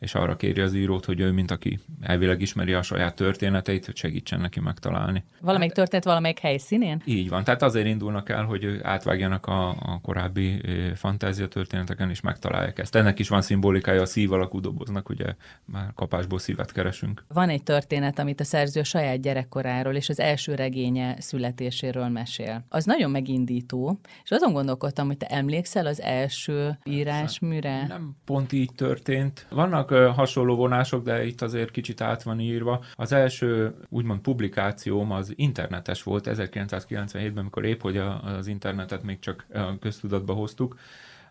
és 0.02 0.16
arra 0.16 0.36
kéri 0.36 0.62
az 0.62 0.74
írót, 0.74 1.06
hogy 1.06 1.20
ő, 1.20 1.32
mint 1.32 1.52
aki 1.52 1.80
elvileg 2.02 2.42
ismeri 2.42 2.74
a 2.74 2.82
saját 2.82 3.16
történeteit, 3.16 3.86
hogy 3.86 3.96
segítsen 3.96 4.40
neki 4.40 4.60
megtalálni. 4.60 5.24
Valamelyik 5.42 5.74
történet 5.74 6.06
valamelyik 6.06 6.40
helyszínén? 6.40 7.02
Így 7.06 7.30
van, 7.30 7.44
tehát 7.44 7.62
azért 7.62 7.86
indulnak 7.86 8.30
el, 8.30 8.44
hogy 8.44 8.80
átvágjanak 8.84 9.46
a, 9.46 9.70
a 9.70 10.00
korábbi 10.02 10.62
fantázia 10.96 11.48
történeteken, 11.48 12.10
és 12.10 12.22
megtalálják 12.22 12.80
ezt. 12.80 12.96
Ennek 12.96 13.20
is 13.20 13.30
van 13.30 13.42
szimbolikája 13.42 14.02
a 14.02 14.06
szív 14.06 14.32
alakú 14.32 14.60
doboznak, 14.60 15.10
ugye 15.10 15.26
már 15.66 15.92
kapásból 15.96 16.40
szívet 16.40 16.72
keresünk. 16.72 17.24
Van 17.28 17.50
egy 17.50 17.64
történet, 17.64 18.20
amit 18.20 18.40
a 18.40 18.44
szerző 18.44 18.80
a 18.80 18.84
saját 18.84 19.22
gyerekkoráról 19.22 19.96
és 19.96 20.10
az 20.10 20.20
első 20.20 20.56
regénye 20.56 21.16
születéséről 21.20 22.08
mesél. 22.08 22.66
Az 22.70 22.86
nagyon 22.86 23.12
megindító, 23.12 24.00
és 24.24 24.32
azon 24.32 24.54
gondolkodtam, 24.54 25.08
hogy 25.08 25.18
te 25.18 25.26
emlékszel 25.26 25.86
az 25.86 26.02
első 26.02 26.78
írásműre? 26.84 27.86
Nem 27.88 28.16
pont 28.26 28.52
így 28.52 28.72
történt. 28.76 29.46
Vannak 29.50 29.91
hasonló 30.16 30.56
vonások, 30.56 31.04
de 31.04 31.26
itt 31.26 31.42
azért 31.42 31.72
kicsit 31.72 32.02
át 32.02 32.24
van 32.24 32.40
írva. 32.40 32.84
Az 32.96 33.12
első 33.12 33.74
úgymond 33.90 34.20
publikációm 34.20 35.12
az 35.12 35.34
internetes 35.36 36.04
volt 36.04 36.28
1997-ben, 36.30 37.38
amikor 37.38 37.66
épp, 37.66 37.82
hogy 37.82 37.98
az 37.98 38.48
internetet 38.48 39.04
még 39.04 39.20
csak 39.20 39.46
köztudatba 39.80 40.34
hoztuk, 40.34 40.76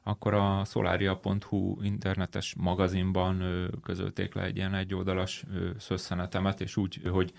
akkor 0.02 0.34
a 0.34 0.64
solaria.hu 0.64 1.82
internetes 1.82 2.54
magazinban 2.58 3.44
közölték 3.82 4.34
le 4.34 4.42
egy 4.42 4.56
ilyen 4.56 4.74
egyoldalas 4.74 5.44
szösszenetemet, 5.78 6.60
és 6.60 6.76
úgy, 6.76 7.00
hogy 7.10 7.32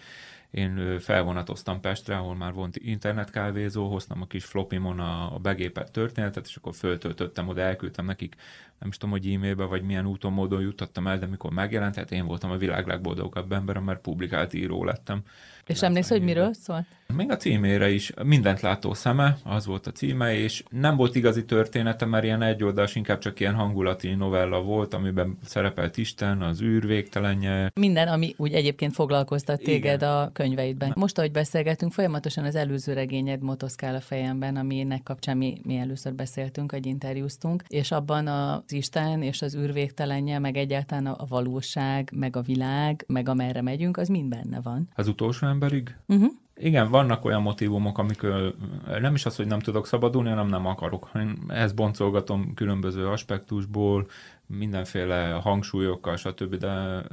én 0.51 0.99
felvonatoztam 0.99 1.79
Pestre, 1.79 2.17
ahol 2.17 2.35
már 2.35 2.53
volt 2.53 2.77
internetkávézó, 2.77 3.89
hoztam 3.89 4.21
a 4.21 4.27
kis 4.27 4.45
flopimon 4.45 4.99
a, 4.99 5.35
a 5.35 5.37
begépelt 5.37 5.91
történetet, 5.91 6.45
és 6.45 6.55
akkor 6.55 6.75
föltöltöttem 6.75 7.47
oda, 7.47 7.61
elküldtem 7.61 8.05
nekik, 8.05 8.35
nem 8.79 8.89
is 8.89 8.97
tudom, 8.97 9.19
hogy 9.19 9.33
e-mailbe, 9.33 9.63
vagy 9.63 9.81
milyen 9.83 10.05
úton, 10.05 10.33
módon 10.33 10.61
juttattam 10.61 11.07
el, 11.07 11.19
de 11.19 11.25
mikor 11.25 11.51
megjelent, 11.51 11.95
hát 11.95 12.11
én 12.11 12.25
voltam 12.25 12.51
a 12.51 12.57
világ 12.57 12.87
legboldogabb 12.87 13.51
ember, 13.51 13.77
mert 13.77 14.01
publikált 14.01 14.53
író 14.53 14.83
lettem. 14.83 15.23
És 15.71 15.81
emlékszel, 15.81 16.17
hogy 16.17 16.25
miről 16.25 16.53
szólt? 16.53 16.85
Még 17.15 17.31
a 17.31 17.37
címére 17.37 17.89
is. 17.89 18.11
Mindent 18.23 18.61
látó 18.61 18.93
szeme, 18.93 19.37
az 19.43 19.65
volt 19.65 19.87
a 19.87 19.91
címe, 19.91 20.35
és 20.35 20.63
nem 20.69 20.95
volt 20.95 21.15
igazi 21.15 21.45
története, 21.45 22.05
mert 22.05 22.23
ilyen 22.23 22.41
egyoldalas, 22.41 22.95
inkább 22.95 23.19
csak 23.19 23.39
ilyen 23.39 23.53
hangulati 23.53 24.13
novella 24.13 24.61
volt, 24.61 24.93
amiben 24.93 25.37
szerepelt 25.45 25.97
Isten, 25.97 26.41
az 26.41 26.61
űr 26.61 26.85
végtelenje. 26.85 27.71
Minden, 27.73 28.07
ami 28.07 28.33
úgy 28.37 28.53
egyébként 28.53 28.93
foglalkoztat 28.93 29.61
téged 29.61 30.01
Igen. 30.01 30.09
a 30.09 30.31
könyveidben. 30.31 30.93
Most, 30.95 31.17
ahogy 31.17 31.31
beszélgetünk, 31.31 31.91
folyamatosan 31.91 32.43
az 32.43 32.55
előző 32.55 32.93
regényed 32.93 33.41
motoszkál 33.41 33.95
a 33.95 34.01
fejemben, 34.01 34.55
aminek 34.55 35.03
kapcsán 35.03 35.37
mi, 35.37 35.61
mi 35.63 35.77
először 35.77 36.13
beszéltünk, 36.13 36.71
egy 36.71 36.85
interjúztunk, 36.85 37.63
és 37.67 37.91
abban 37.91 38.27
az 38.27 38.73
Isten 38.73 39.21
és 39.21 39.41
az 39.41 39.55
űr 39.55 39.73
végtelenje, 39.73 40.39
meg 40.39 40.57
egyáltalán 40.57 41.05
a 41.05 41.25
valóság, 41.29 42.11
meg 42.15 42.35
a 42.35 42.41
világ, 42.41 43.03
meg 43.07 43.29
amerre 43.29 43.61
megyünk, 43.61 43.97
az 43.97 44.07
mind 44.07 44.29
benne 44.29 44.61
van. 44.61 44.89
Az 44.95 45.07
utolsó 45.07 45.47
emberig? 45.61 45.95
Uh-huh. 46.07 46.31
Igen, 46.55 46.89
vannak 46.89 47.25
olyan 47.25 47.41
motivumok, 47.41 47.97
amikor 47.97 48.55
nem 48.99 49.15
is 49.15 49.25
az, 49.25 49.35
hogy 49.35 49.47
nem 49.47 49.59
tudok 49.59 49.87
szabadulni, 49.87 50.29
hanem 50.29 50.47
nem 50.47 50.65
akarok, 50.65 51.03
hanem 51.03 51.43
ezt 51.47 51.75
boncolgatom 51.75 52.53
különböző 52.53 53.07
aspektusból, 53.07 54.07
mindenféle 54.45 55.31
hangsúlyokkal, 55.31 56.15
stb., 56.15 56.55
de 56.55 57.03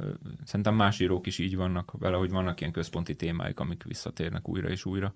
szerintem 0.43 0.75
más 0.75 0.99
írók 0.99 1.27
is 1.27 1.39
így 1.39 1.55
vannak 1.55 1.91
vele, 1.99 2.17
hogy 2.17 2.29
vannak 2.29 2.59
ilyen 2.59 2.71
központi 2.73 3.15
témáik, 3.15 3.59
amik 3.59 3.83
visszatérnek 3.83 4.47
újra 4.47 4.69
és 4.69 4.85
újra. 4.85 5.13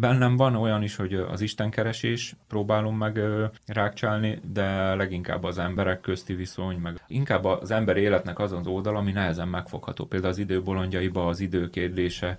Bennem 0.00 0.36
van 0.36 0.56
olyan 0.56 0.82
is, 0.82 0.96
hogy 0.96 1.14
az 1.14 1.40
istenkeresés 1.40 2.34
próbálom 2.48 2.96
meg 2.96 3.20
rákcsálni, 3.66 4.40
de 4.52 4.94
leginkább 4.94 5.44
az 5.44 5.58
emberek 5.58 6.00
közti 6.00 6.34
viszony, 6.34 6.76
meg 6.76 7.04
inkább 7.06 7.44
az 7.44 7.70
ember 7.70 7.96
életnek 7.96 8.38
az 8.38 8.52
az 8.52 8.66
oldal, 8.66 8.96
ami 8.96 9.12
nehezen 9.12 9.48
megfogható. 9.48 10.04
Például 10.04 10.32
az 10.32 10.38
időbolondjaiba 10.38 11.26
az 11.26 11.40
idő 11.40 11.70
kérdése, 11.70 12.38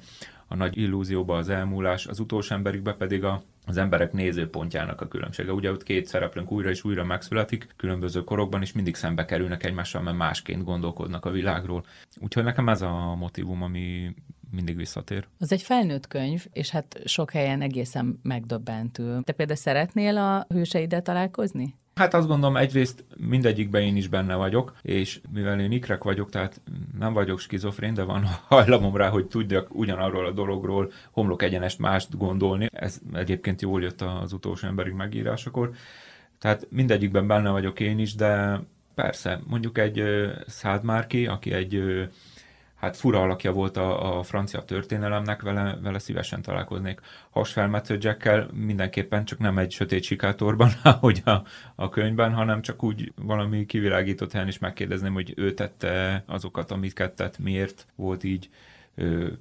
a 0.54 0.56
nagy 0.56 0.78
illúzióba 0.78 1.38
az 1.38 1.50
elmúlás, 1.50 2.06
az 2.06 2.20
utolsó 2.20 2.56
emberikbe 2.56 2.94
pedig 2.94 3.24
a, 3.24 3.44
az 3.66 3.78
emberek 3.78 4.12
nézőpontjának 4.12 5.02
a 5.02 5.08
különbsége. 5.08 5.54
Ugye 5.54 5.72
ott 5.72 5.84
két 5.84 6.06
szereplőnk 6.06 6.52
újra 6.52 6.70
és 6.70 6.84
újra 6.84 7.04
megszületik, 7.04 7.68
különböző 7.76 8.24
korokban, 8.24 8.62
és 8.62 8.72
mindig 8.72 8.96
szembe 8.96 9.26
kerülnek 9.26 9.64
egymással, 9.64 10.02
mert 10.02 10.18
másként 10.18 10.64
gondolkodnak 10.64 11.26
a 11.26 11.30
világról. 11.30 11.86
Úgyhogy 12.20 12.44
nekem 12.44 12.70
ez 12.70 12.82
a 12.82 13.16
motivum, 13.16 13.64
ami 13.64 14.14
mindig 14.52 14.76
visszatér. 14.76 15.28
Az 15.40 15.52
egy 15.52 15.62
felnőtt 15.62 16.08
könyv, 16.08 16.46
és 16.52 16.70
hát 16.70 17.02
sok 17.06 17.32
helyen 17.32 17.62
egészen 17.62 18.20
megdöbbentő. 18.24 19.20
Te 19.24 19.34
például 19.34 19.58
szeretnél 19.58 20.18
a 20.18 20.46
hőseiddel 20.50 21.02
találkozni? 21.02 21.76
Hát 21.96 22.14
azt 22.14 22.28
gondolom, 22.28 22.58
egyrészt 22.58 23.06
mindegyikben 23.18 23.82
én 23.82 23.96
is 23.96 24.08
benne 24.08 24.36
vagyok, 24.36 24.76
és 24.82 25.22
mivel 25.32 25.60
én 25.60 25.72
ikrek 25.72 26.04
vagyok, 26.04 26.30
tehát 26.30 26.62
nem 27.00 27.14
vagyok 27.14 27.40
skizofrén, 27.40 27.94
de 27.94 28.04
van 28.04 28.24
hajlamom 28.48 28.96
rá, 28.96 29.10
hogy 29.10 29.26
tudjak 29.26 29.76
ugyanarról 29.76 30.26
a 30.26 30.32
dologról 30.32 30.92
homlok 31.12 31.42
egyenest 31.42 31.80
mást 31.80 32.18
gondolni. 32.18 32.70
Ez 32.72 33.00
egyébként 33.14 33.62
jól 33.62 33.82
jött 33.82 34.02
az 34.02 34.34
utolsó 34.34 34.68
emberig 34.68 34.94
megírásakor. 34.94 35.72
Tehát 36.40 36.68
mindegyikben 36.70 37.28
benne 37.28 37.50
vagyok 37.50 37.80
én 37.80 38.00
is, 38.00 38.16
de 38.16 38.62
persze, 38.96 39.40
mondjuk 39.48 39.78
egy 39.78 40.04
Szádmárki, 40.48 41.26
aki 41.26 41.54
egy 41.54 41.84
hát 42.84 42.98
fura 42.98 43.22
alakja 43.22 43.52
volt 43.52 43.78
a, 43.78 44.18
a 44.18 44.24
francia 44.24 44.62
történelemnek, 44.62 45.42
vele, 45.42 45.78
vele 45.82 46.00
szívesen 46.00 46.42
találkoznék. 46.42 47.00
Hasfelmetsző 47.30 47.98
Jackkel 48.00 48.50
mindenképpen 48.54 49.26
csak 49.26 49.40
nem 49.40 49.58
egy 49.58 49.72
sötét 49.72 50.04
sikátorban, 50.04 50.72
ahogy 50.84 51.22
a, 51.26 51.42
a 51.76 51.90
könyvben, 51.90 52.34
hanem 52.34 52.62
csak 52.62 52.84
úgy 52.84 53.14
valami 53.16 53.66
kivilágított 53.66 54.32
helyen 54.32 54.48
is 54.48 54.60
megkérdezném, 54.60 55.14
hogy 55.14 55.34
ő 55.36 55.54
tette 55.54 56.24
azokat, 56.28 56.72
amit 56.72 57.12
tett, 57.16 57.38
miért 57.38 57.86
volt 57.96 58.24
így. 58.24 58.50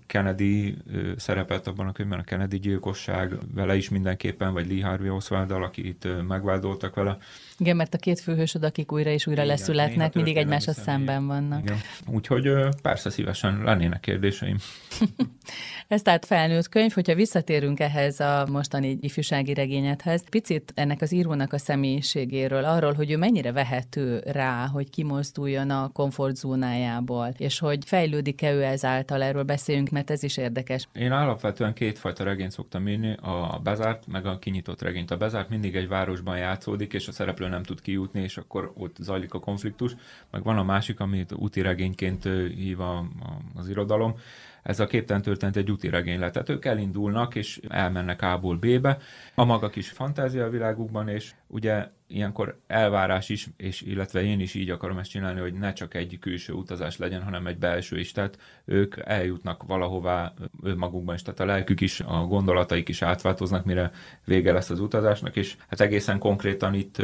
Kennedy 0.06 0.76
szerepelt 1.16 1.66
abban 1.66 1.86
a 1.86 1.92
könyvben, 1.92 2.18
a 2.18 2.22
Kennedy 2.22 2.58
gyilkosság, 2.58 3.32
vele 3.54 3.76
is 3.76 3.88
mindenképpen, 3.88 4.52
vagy 4.52 4.68
Lee 4.68 4.84
Harvey 4.84 5.08
Oswald, 5.08 5.50
akit 5.50 6.08
megvádoltak 6.28 6.94
vele. 6.94 7.16
Igen, 7.58 7.76
mert 7.76 7.94
a 7.94 7.98
két 7.98 8.20
főhősöd, 8.20 8.64
akik 8.64 8.92
újra 8.92 9.10
és 9.10 9.26
újra 9.26 9.42
Igen, 9.42 9.56
leszületnek, 9.56 10.14
mindig 10.14 10.36
egymáshoz 10.36 10.76
szemben 10.76 11.26
vannak. 11.26 11.62
Igen. 11.62 11.78
Úgyhogy 12.06 12.52
persze 12.82 13.10
szívesen 13.10 13.62
lennének 13.62 14.00
kérdéseim. 14.00 14.56
Ez 15.88 16.02
tehát 16.02 16.26
felnőtt 16.26 16.68
könyv, 16.68 16.92
hogyha 16.92 17.14
visszatérünk 17.14 17.80
ehhez 17.80 18.20
a 18.20 18.46
mostani 18.50 18.98
ifjúsági 19.00 19.54
regényedhez, 19.54 20.24
picit 20.30 20.72
ennek 20.74 21.02
az 21.02 21.12
írónak 21.12 21.52
a 21.52 21.58
személyiségéről, 21.58 22.64
arról, 22.64 22.92
hogy 22.92 23.10
ő 23.10 23.16
mennyire 23.16 23.52
vehető 23.52 24.22
rá, 24.26 24.66
hogy 24.66 24.90
kimozduljon 24.90 25.70
a 25.70 25.90
komfortzónájából, 25.92 27.34
és 27.36 27.58
hogy 27.58 27.84
fejlődik-e 27.84 28.52
ő 28.52 28.62
ezáltal, 28.62 29.22
erről 29.22 29.41
beszéljünk, 29.44 29.90
mert 29.90 30.10
ez 30.10 30.22
is 30.22 30.36
érdekes. 30.36 30.88
Én 30.92 31.12
alapvetően 31.12 31.72
kétfajta 31.72 32.24
regényt 32.24 32.50
szoktam 32.50 32.88
írni, 32.88 33.16
a 33.20 33.60
bezárt, 33.62 34.06
meg 34.06 34.26
a 34.26 34.38
kinyitott 34.38 34.82
regényt. 34.82 35.10
A 35.10 35.16
bezárt 35.16 35.48
mindig 35.48 35.76
egy 35.76 35.88
városban 35.88 36.36
játszódik, 36.36 36.92
és 36.92 37.08
a 37.08 37.12
szereplő 37.12 37.48
nem 37.48 37.62
tud 37.62 37.80
kijutni, 37.80 38.22
és 38.22 38.36
akkor 38.36 38.72
ott 38.74 38.96
zajlik 38.98 39.34
a 39.34 39.40
konfliktus. 39.40 39.94
Meg 40.30 40.42
van 40.42 40.58
a 40.58 40.62
másik, 40.62 41.00
amit 41.00 41.32
úti 41.32 41.60
regényként 41.60 42.24
hív 42.54 42.80
a, 42.80 43.06
az 43.54 43.68
irodalom, 43.68 44.14
ez 44.62 44.80
a 44.80 44.86
képtelen 44.86 45.22
történet 45.22 45.56
egy 45.56 45.70
úti 45.70 45.88
regény 45.88 46.18
lett. 46.18 46.32
Tehát 46.32 46.48
ők 46.48 46.64
elindulnak, 46.64 47.34
és 47.34 47.60
elmennek 47.68 48.22
A-ból 48.22 48.56
B-be, 48.56 48.98
a 49.34 49.44
maga 49.44 49.68
kis 49.68 49.90
fantázia 49.90 50.48
világukban, 50.48 51.08
és 51.08 51.34
ugye 51.46 51.88
ilyenkor 52.14 52.60
elvárás 52.66 53.28
is, 53.28 53.48
és 53.56 53.80
illetve 53.80 54.22
én 54.22 54.40
is 54.40 54.54
így 54.54 54.70
akarom 54.70 54.98
ezt 54.98 55.10
csinálni, 55.10 55.40
hogy 55.40 55.52
ne 55.52 55.72
csak 55.72 55.94
egy 55.94 56.18
külső 56.20 56.52
utazás 56.52 56.96
legyen, 56.96 57.22
hanem 57.22 57.46
egy 57.46 57.58
belső 57.58 57.98
is. 57.98 58.12
Tehát 58.12 58.38
ők 58.64 58.94
eljutnak 59.04 59.62
valahová 59.62 60.32
önmagukban 60.62 61.14
is, 61.14 61.22
tehát 61.22 61.40
a 61.40 61.44
lelkük 61.44 61.80
is, 61.80 62.00
a 62.00 62.26
gondolataik 62.26 62.88
is 62.88 63.02
átváltoznak, 63.02 63.64
mire 63.64 63.90
vége 64.24 64.52
lesz 64.52 64.70
az 64.70 64.80
utazásnak, 64.80 65.36
és 65.36 65.56
hát 65.68 65.80
egészen 65.80 66.18
konkrétan 66.18 66.74
itt 66.74 67.02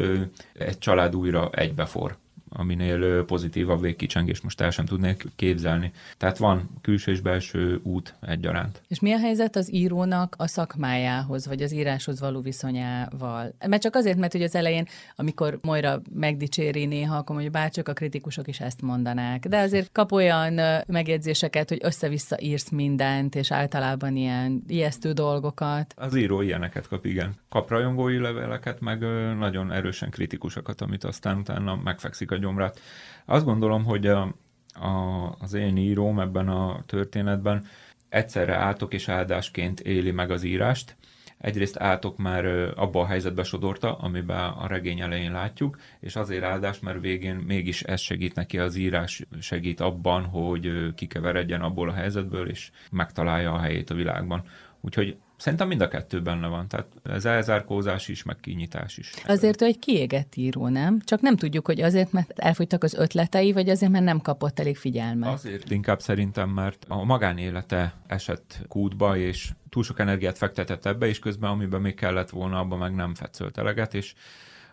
egy 0.53 0.79
család 0.79 1.17
újra 1.17 1.51
egybefor 1.51 2.17
aminél 2.49 3.25
pozitívabb 3.25 3.81
végkicsengést 3.81 4.43
most 4.43 4.61
el 4.61 4.71
sem 4.71 4.85
tudnék 4.85 5.27
képzelni. 5.37 5.93
Tehát 6.17 6.39
van 6.39 6.71
külső 6.81 7.13
és 7.13 7.21
belső 7.21 7.81
út 7.83 8.15
egyaránt. 8.21 8.83
És 8.89 9.01
mi 9.01 9.13
a 9.13 9.19
helyzet 9.19 9.57
az 9.57 9.75
írónak 9.75 10.35
a 10.39 10.47
szakmájához, 10.47 11.47
vagy 11.47 11.63
az 11.63 11.73
íráshoz 11.73 12.21
való 12.21 12.41
viszonyával? 12.41 13.55
Mert 13.67 13.83
csak 13.83 13.95
azért, 13.95 14.19
mert 14.19 14.33
hogy 14.33 14.43
az 14.43 14.55
elején, 14.55 14.87
amikor 15.17 15.59
Moira 15.63 16.01
megdicséri 16.15 16.85
néha, 16.85 17.17
akkor 17.17 17.35
mondjuk 17.35 17.55
bárcsak 17.55 17.89
a 17.89 17.93
kritikusok 17.93 18.49
is 18.49 18.61
ezt 18.61 18.83
mondanák. 18.83 19.47
De 19.47 19.59
azért 19.59 19.93
kap 19.93 20.13
olyan 20.13 20.61
megjegyzéseket, 20.87 21.69
hogy 21.69 21.79
össze-vissza 21.83 22.41
írsz 22.41 22.71
mindent, 22.71 23.35
és 23.35 23.53
általában 23.53 24.17
ilyen 24.17 24.63
ijesztő 24.67 25.13
dolgokat. 25.13 25.95
Az 25.97 26.17
író 26.17 26.41
ilyeneket 26.41 26.89
kap, 26.89 27.05
igen. 27.05 27.35
Kap 27.49 27.71
rajongói 27.71 28.19
leveleket, 28.19 28.81
meg 28.81 29.01
nagyon 29.39 29.73
erősen 29.73 30.11
kritikusokat, 30.11 30.81
amit 30.81 31.05
aztán 31.05 31.39
utána 31.39 31.77
megfekszik 31.77 32.31
a 32.31 32.37
gyomrát. 32.37 32.81
Azt 33.25 33.45
gondolom, 33.45 33.85
hogy 33.85 34.07
a, 34.07 34.35
a, 34.73 35.35
az 35.39 35.55
én 35.55 35.77
íróm 35.77 36.21
ebben 36.21 36.49
a 36.49 36.83
történetben 36.87 37.67
egyszerre 38.09 38.55
átok 38.57 38.93
és 38.95 39.09
áldásként 39.09 39.81
éli 39.81 40.11
meg 40.11 40.31
az 40.31 40.43
írást. 40.43 40.97
egyrészt 41.39 41.77
átok 41.77 42.17
már 42.17 42.45
abba 42.77 43.01
a 43.01 43.07
helyzetbe 43.07 43.43
sodorta, 43.43 43.97
amiben 43.97 44.51
a 44.51 44.67
regény 44.67 45.01
elején 45.01 45.33
látjuk, 45.33 45.79
és 46.01 46.17
azért 46.17 46.43
áldás, 46.45 46.81
mert 46.81 47.01
végén 47.01 47.35
mégis 47.37 47.83
ez 47.83 48.01
segít 48.01 48.35
neki, 48.35 48.59
az 48.59 48.77
írás 48.77 49.27
segít 49.41 49.81
abban, 49.81 50.25
hogy 50.25 50.95
kikeveredjen 50.95 51.61
abból 51.61 51.89
a 51.89 51.93
helyzetből, 51.93 52.49
és 52.49 52.71
megtalálja 52.91 53.53
a 53.53 53.59
helyét 53.59 53.91
a 53.91 53.95
világban. 53.95 54.45
Úgyhogy 54.81 55.17
Szerintem 55.39 55.69
mind 55.69 55.81
a 55.81 55.89
kettő 55.89 56.23
benne 56.23 56.47
van, 56.47 56.69
tehát 56.69 56.87
ez 57.03 57.25
elzárkózás 57.25 58.09
is, 58.09 58.23
meg 58.23 58.37
kinyitás 58.41 58.99
is. 58.99 59.13
Azért 59.27 59.63
ő 59.63 59.65
egy 59.65 59.79
kiégett 59.79 60.35
író, 60.35 60.69
nem? 60.69 61.01
Csak 61.01 61.21
nem 61.21 61.37
tudjuk, 61.37 61.67
hogy 61.67 61.81
azért, 61.81 62.13
mert 62.13 62.39
elfogytak 62.39 62.85
az 62.85 62.95
ötletei, 62.95 63.53
vagy 63.53 63.69
azért, 63.69 63.93
mert 63.93 64.05
nem 64.05 64.21
kapott 64.21 64.59
elég 64.59 64.77
figyelmet. 64.77 65.33
Azért 65.33 65.71
inkább 65.71 66.01
szerintem, 66.01 66.49
mert 66.49 66.85
a 66.89 67.05
magánélete 67.05 67.95
esett 68.07 68.61
kútba, 68.69 69.17
és 69.17 69.51
túl 69.69 69.83
sok 69.83 69.99
energiát 69.99 70.39
fektetett 70.39 70.87
ebbe, 70.87 71.07
és 71.07 71.19
közben 71.19 71.51
amiben 71.51 71.81
még 71.81 71.95
kellett 71.95 72.31
volna, 72.31 72.59
abban 72.59 72.79
meg 72.79 72.95
nem 72.95 73.15
fetszölt 73.15 73.59
eleget, 73.59 73.95
és 73.95 74.15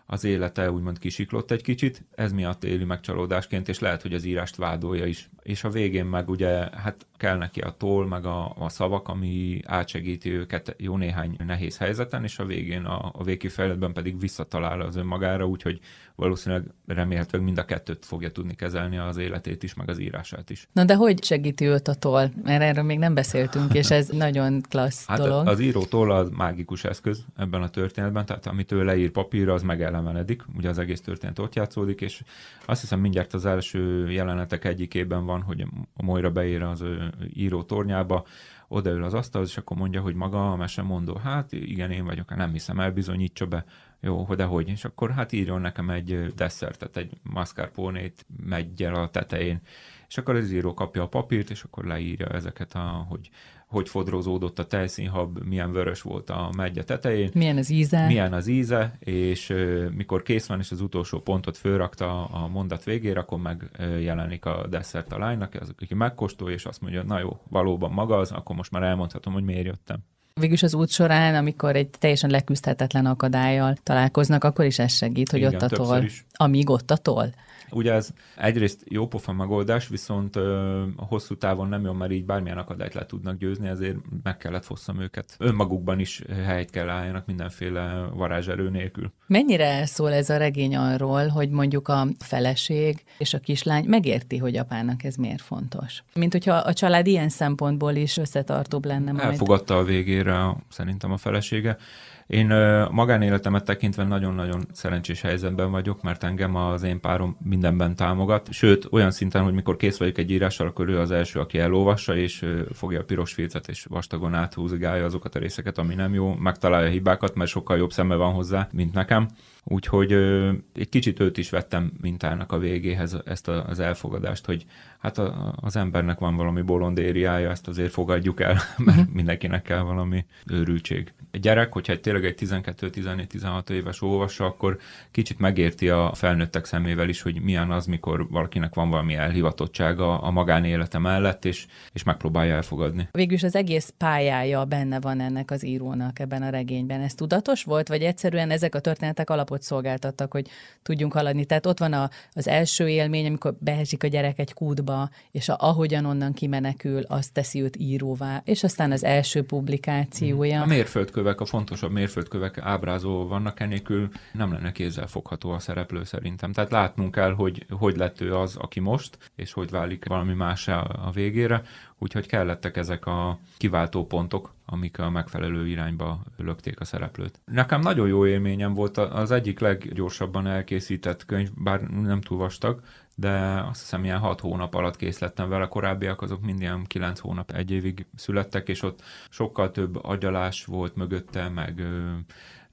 az 0.06 0.24
élete 0.24 0.70
úgymond 0.70 0.98
kisiklott 0.98 1.50
egy 1.50 1.62
kicsit, 1.62 2.04
ez 2.14 2.32
miatt 2.32 2.64
éli 2.64 2.84
meg 2.84 3.00
csalódásként, 3.00 3.68
és 3.68 3.78
lehet, 3.78 4.02
hogy 4.02 4.14
az 4.14 4.24
írást 4.24 4.56
vádolja 4.56 5.06
is. 5.06 5.28
És 5.42 5.64
a 5.64 5.70
végén 5.70 6.04
meg 6.04 6.28
ugye, 6.28 6.48
hát 6.72 7.06
kell 7.16 7.36
neki 7.36 7.60
a 7.60 7.74
toll, 7.78 8.06
meg 8.06 8.24
a, 8.26 8.54
a 8.58 8.68
szavak, 8.68 9.08
ami 9.08 9.60
átsegíti 9.64 10.30
őket 10.30 10.74
jó 10.78 10.96
néhány 10.96 11.36
nehéz 11.46 11.78
helyzeten, 11.78 12.24
és 12.24 12.38
a 12.38 12.44
végén 12.44 12.84
a, 12.84 13.10
a 13.12 13.24
végkifejletben 13.24 13.92
pedig 13.92 14.20
visszatalál 14.20 14.80
az 14.80 14.96
önmagára, 14.96 15.46
úgyhogy 15.46 15.80
valószínűleg 16.14 16.64
remélhetőleg 16.86 17.46
mind 17.46 17.58
a 17.58 17.64
kettőt 17.64 18.04
fogja 18.06 18.30
tudni 18.30 18.54
kezelni 18.54 18.98
az 18.98 19.16
életét 19.16 19.62
is, 19.62 19.74
meg 19.74 19.88
az 19.88 19.98
írását 19.98 20.50
is. 20.50 20.68
Na 20.72 20.84
de 20.84 20.94
hogy 20.94 21.24
segíti 21.24 21.64
őt 21.64 21.88
a 21.88 21.94
toll? 21.94 22.28
Mert 22.42 22.62
erről 22.62 22.84
még 22.84 22.98
nem 22.98 23.14
beszéltünk, 23.14 23.74
és 23.74 23.90
ez 23.90 24.08
nagyon 24.24 24.60
klassz 24.68 25.06
hát 25.06 25.18
dolog. 25.18 25.46
Az 25.46 25.60
író 25.60 25.84
toll 25.84 26.10
az 26.10 26.28
mágikus 26.30 26.84
eszköz 26.84 27.24
ebben 27.36 27.62
a 27.62 27.68
történetben, 27.68 28.26
tehát 28.26 28.46
amit 28.46 28.72
ő 28.72 28.84
leír 28.84 29.10
papírra, 29.10 29.52
az 29.52 29.62
megelevenedik, 29.62 30.44
ugye 30.56 30.68
az 30.68 30.78
egész 30.78 31.00
történet 31.00 31.38
ott 31.38 31.54
játszódik, 31.54 32.00
és 32.00 32.22
azt 32.64 32.80
hiszem 32.80 33.00
mindjárt 33.00 33.34
az 33.34 33.46
első 33.46 34.10
jelenetek 34.10 34.64
egyikében 34.64 35.24
van, 35.24 35.42
hogy 35.42 35.66
a 35.96 36.02
Moira 36.02 36.30
beír 36.30 36.62
az 36.62 36.84
író 37.34 37.62
tornyába, 37.62 38.24
odaül 38.68 39.04
az 39.04 39.14
asztalhoz, 39.14 39.50
és 39.50 39.56
akkor 39.56 39.76
mondja, 39.76 40.00
hogy 40.00 40.14
maga 40.14 40.50
a 40.50 40.56
mesemondó, 40.56 41.14
hát 41.14 41.52
igen, 41.52 41.90
én 41.90 42.04
vagyok, 42.04 42.36
nem 42.36 42.52
hiszem, 42.52 42.80
elbizonyítsa 42.80 43.46
be. 43.46 43.64
Jó, 44.00 44.24
de 44.24 44.44
hogy? 44.44 44.68
És 44.68 44.84
akkor 44.84 45.10
hát 45.10 45.32
írjon 45.32 45.60
nekem 45.60 45.90
egy 45.90 46.34
desszertet, 46.34 46.96
egy 46.96 47.12
mascarpone-t 47.22 48.26
meggyel 48.44 48.94
a 48.94 49.10
tetején. 49.10 49.60
És 50.08 50.18
akkor 50.18 50.34
az 50.34 50.52
író 50.52 50.74
kapja 50.74 51.02
a 51.02 51.08
papírt, 51.08 51.50
és 51.50 51.62
akkor 51.62 51.84
leírja 51.84 52.26
ezeket, 52.26 52.74
a, 52.74 53.06
hogy 53.08 53.30
hogy 53.66 53.88
fodrozódott 53.88 54.58
a 54.58 54.66
tejszínhab, 54.66 55.38
milyen 55.44 55.72
vörös 55.72 56.02
volt 56.02 56.30
a 56.30 56.50
megye 56.56 56.84
tetején. 56.84 57.30
Milyen 57.34 57.56
az 57.56 57.70
íze. 57.70 58.06
Milyen 58.06 58.32
az 58.32 58.46
íze, 58.46 58.96
és 58.98 59.54
mikor 59.94 60.22
kész 60.22 60.46
van, 60.46 60.58
és 60.58 60.70
az 60.70 60.80
utolsó 60.80 61.20
pontot 61.20 61.56
fölrakta 61.56 62.24
a 62.24 62.48
mondat 62.48 62.84
végére, 62.84 63.20
akkor 63.20 63.38
megjelenik 63.38 64.44
a 64.44 64.66
desszert 64.70 65.12
a 65.12 65.18
lánynak, 65.18 65.54
az, 65.60 65.72
aki 65.82 65.94
megkóstolja, 65.94 66.54
és 66.54 66.64
azt 66.64 66.80
mondja, 66.80 67.02
na 67.02 67.18
jó, 67.18 67.40
valóban 67.48 67.90
maga 67.90 68.16
az, 68.16 68.32
akkor 68.32 68.56
most 68.56 68.70
már 68.70 68.82
elmondhatom, 68.82 69.32
hogy 69.32 69.44
miért 69.44 69.66
jöttem. 69.66 69.98
Végülis 70.34 70.62
az 70.62 70.74
út 70.74 70.90
során, 70.90 71.34
amikor 71.34 71.76
egy 71.76 71.90
teljesen 71.90 72.30
leküzdhetetlen 72.30 73.06
akadályjal 73.06 73.76
találkoznak, 73.82 74.44
akkor 74.44 74.64
is 74.64 74.78
ez 74.78 74.92
segít, 74.92 75.30
hogy 75.30 75.40
Igen, 75.40 75.54
ott 75.54 75.62
a 75.62 75.68
toll. 75.68 76.04
Amíg 76.32 76.70
ott 76.70 76.90
a 76.90 76.96
toll. 76.96 77.30
Ugye 77.70 77.92
ez 77.92 78.10
egyrészt 78.36 78.80
jó 78.84 79.06
pofa 79.06 79.32
megoldás, 79.32 79.88
viszont 79.88 80.36
ö, 80.36 80.82
hosszú 80.96 81.36
távon 81.36 81.68
nem 81.68 81.84
jó, 81.84 81.92
mert 81.92 82.12
így 82.12 82.24
bármilyen 82.24 82.58
akadályt 82.58 82.94
le 82.94 83.06
tudnak 83.06 83.38
győzni, 83.38 83.68
ezért 83.68 83.96
meg 84.22 84.36
kellett 84.36 84.64
fosszam 84.64 85.00
őket. 85.00 85.36
Önmagukban 85.38 85.98
is 85.98 86.22
helyt 86.44 86.70
kell 86.70 86.88
álljanak 86.88 87.26
mindenféle 87.26 88.08
varázserő 88.14 88.70
nélkül. 88.70 89.12
Mennyire 89.26 89.86
szól 89.86 90.12
ez 90.12 90.30
a 90.30 90.36
regény 90.36 90.76
arról, 90.76 91.26
hogy 91.28 91.50
mondjuk 91.50 91.88
a 91.88 92.06
feleség 92.18 93.04
és 93.18 93.34
a 93.34 93.38
kislány 93.38 93.84
megérti, 93.84 94.36
hogy 94.36 94.56
apának 94.56 95.04
ez 95.04 95.16
miért 95.16 95.42
fontos? 95.42 96.02
Mint 96.14 96.32
hogyha 96.32 96.54
a 96.54 96.72
család 96.72 97.06
ilyen 97.06 97.28
szempontból 97.28 97.94
is 97.94 98.16
összetartóbb 98.16 98.84
lenne 98.84 99.12
majd. 99.12 99.24
Elfogadta 99.24 99.76
a 99.76 99.84
végére 99.84 100.56
szerintem 100.68 101.12
a 101.12 101.16
felesége. 101.16 101.76
Én 102.26 102.46
magánéletemet 102.90 103.64
tekintve 103.64 104.04
nagyon-nagyon 104.04 104.66
szerencsés 104.72 105.20
helyzetben 105.20 105.70
vagyok, 105.70 106.02
mert 106.02 106.24
engem 106.24 106.54
az 106.54 106.82
én 106.82 107.00
párom 107.00 107.36
mindenben 107.44 107.94
támogat, 107.94 108.52
sőt, 108.52 108.88
olyan 108.90 109.10
szinten, 109.10 109.42
hogy 109.42 109.52
mikor 109.52 109.76
kész 109.76 109.98
vagyok 109.98 110.18
egy 110.18 110.30
írással, 110.30 110.66
akkor 110.66 110.88
ő 110.88 110.98
az 110.98 111.10
első, 111.10 111.40
aki 111.40 111.58
elolvassa, 111.58 112.16
és 112.16 112.44
fogja 112.72 113.00
a 113.00 113.04
piros 113.04 113.32
filcet, 113.32 113.68
és 113.68 113.84
vastagon 113.84 114.34
áthúzigálja 114.34 115.04
azokat 115.04 115.34
a 115.34 115.38
részeket, 115.38 115.78
ami 115.78 115.94
nem 115.94 116.14
jó, 116.14 116.34
megtalálja 116.34 116.88
a 116.88 116.90
hibákat, 116.90 117.34
mert 117.34 117.50
sokkal 117.50 117.76
jobb 117.76 117.92
szeme 117.92 118.14
van 118.14 118.32
hozzá, 118.32 118.68
mint 118.72 118.92
nekem. 118.92 119.28
Úgyhogy 119.68 120.12
ö, 120.12 120.52
egy 120.74 120.88
kicsit 120.88 121.20
őt 121.20 121.38
is 121.38 121.50
vettem 121.50 121.92
mintának 122.00 122.52
a 122.52 122.58
végéhez 122.58 123.16
ezt 123.24 123.48
a, 123.48 123.66
az 123.66 123.80
elfogadást, 123.80 124.46
hogy 124.46 124.64
hát 124.98 125.18
a, 125.18 125.54
az 125.60 125.76
embernek 125.76 126.18
van 126.18 126.36
valami 126.36 126.62
bolondériája, 126.62 127.50
ezt 127.50 127.68
azért 127.68 127.92
fogadjuk 127.92 128.40
el, 128.40 128.52
mert 128.76 128.98
uh-huh. 128.98 129.14
mindenkinek 129.14 129.62
kell 129.62 129.80
valami 129.80 130.24
őrültség. 130.50 131.12
Egy 131.30 131.40
gyerek, 131.40 131.72
hogyha 131.72 131.92
egy 131.92 132.00
tényleg 132.00 132.24
egy 132.24 132.34
12-14-16 132.40 133.70
éves 133.70 134.02
olvassa, 134.02 134.44
akkor 134.44 134.78
kicsit 135.10 135.38
megérti 135.38 135.88
a 135.88 136.10
felnőttek 136.14 136.64
szemével 136.64 137.08
is, 137.08 137.22
hogy 137.22 137.40
milyen 137.40 137.70
az, 137.70 137.86
mikor 137.86 138.28
valakinek 138.28 138.74
van 138.74 138.90
valami 138.90 139.14
elhivatottsága 139.14 140.20
a 140.20 140.30
magánélete 140.30 140.98
mellett, 140.98 141.44
és, 141.44 141.66
és 141.92 142.02
megpróbálja 142.02 142.54
elfogadni. 142.54 143.08
Végülis 143.12 143.42
az 143.42 143.56
egész 143.56 143.92
pályája 143.98 144.64
benne 144.64 145.00
van 145.00 145.20
ennek 145.20 145.50
az 145.50 145.64
írónak 145.64 146.18
ebben 146.18 146.42
a 146.42 146.48
regényben. 146.48 147.00
Ez 147.00 147.14
tudatos 147.14 147.64
volt, 147.64 147.88
vagy 147.88 148.02
egyszerűen 148.02 148.50
ezek 148.50 148.74
a 148.74 148.80
történetek 148.80 149.30
alapot 149.56 149.62
szolgáltattak, 149.62 150.32
hogy 150.32 150.48
tudjunk 150.82 151.12
haladni? 151.12 151.44
Tehát 151.44 151.66
ott 151.66 151.78
van 151.78 151.92
a, 151.92 152.10
az 152.32 152.48
első 152.48 152.88
élmény, 152.88 153.26
amikor 153.26 153.54
beesik 153.58 154.02
a 154.02 154.06
gyerek 154.06 154.38
egy 154.38 154.52
kútba, 154.52 155.10
és 155.32 155.48
a, 155.48 155.56
ahogyan 155.58 156.04
onnan 156.04 156.32
kimenekül, 156.32 157.02
azt 157.02 157.32
teszi 157.32 157.62
őt 157.62 157.76
íróvá, 157.76 158.42
és 158.44 158.64
aztán 158.64 158.92
az 158.92 159.04
első 159.04 159.42
publikációja. 159.42 160.62
A 160.62 160.66
mérföldkövek, 160.66 161.40
a 161.40 161.44
fontosabb 161.44 161.92
mérföldkövek 161.92 162.58
ábrázolva 162.58 163.28
vannak, 163.28 163.60
enélkül 163.60 164.08
nem 164.32 164.52
lenne 164.52 164.72
kézzel 164.72 165.06
fogható 165.06 165.50
a 165.50 165.58
szereplő 165.58 166.04
szerintem. 166.04 166.52
Tehát 166.52 166.70
látnunk 166.70 167.14
kell, 167.14 167.32
hogy 167.34 167.66
hogy 167.70 167.96
lett 167.96 168.20
ő 168.20 168.36
az, 168.36 168.56
aki 168.56 168.80
most, 168.80 169.18
és 169.36 169.52
hogy 169.52 169.70
válik 169.70 170.04
valami 170.04 170.34
más 170.34 170.68
a 170.68 171.10
végére, 171.14 171.62
úgyhogy 171.98 172.26
kellettek 172.26 172.76
ezek 172.76 173.06
a 173.06 173.38
kiváltó 173.56 174.06
pontok, 174.06 174.54
amik 174.66 174.98
a 174.98 175.10
megfelelő 175.10 175.66
irányba 175.68 176.20
lökték 176.36 176.80
a 176.80 176.84
szereplőt. 176.84 177.40
Nekem 177.44 177.80
nagyon 177.80 178.08
jó 178.08 178.26
élményem 178.26 178.74
volt 178.74 178.96
az 178.96 179.30
egyik 179.30 179.58
leggyorsabban 179.58 180.46
elkészített 180.46 181.24
könyv, 181.24 181.48
bár 181.54 181.80
nem 181.80 182.20
túl 182.20 182.38
vastag, 182.38 182.80
de 183.14 183.64
azt 183.68 183.80
hiszem 183.80 184.04
ilyen 184.04 184.18
hat 184.18 184.40
hónap 184.40 184.74
alatt 184.74 184.96
kész 184.96 185.18
lettem 185.18 185.48
vele, 185.48 185.66
korábbiak 185.66 186.22
azok 186.22 186.40
mind 186.40 186.60
ilyen 186.60 186.84
kilenc 186.86 187.18
hónap, 187.18 187.50
egy 187.50 187.70
évig 187.70 188.06
születtek, 188.14 188.68
és 188.68 188.82
ott 188.82 189.02
sokkal 189.28 189.70
több 189.70 190.04
agyalás 190.04 190.64
volt 190.64 190.96
mögötte, 190.96 191.48
meg 191.48 191.82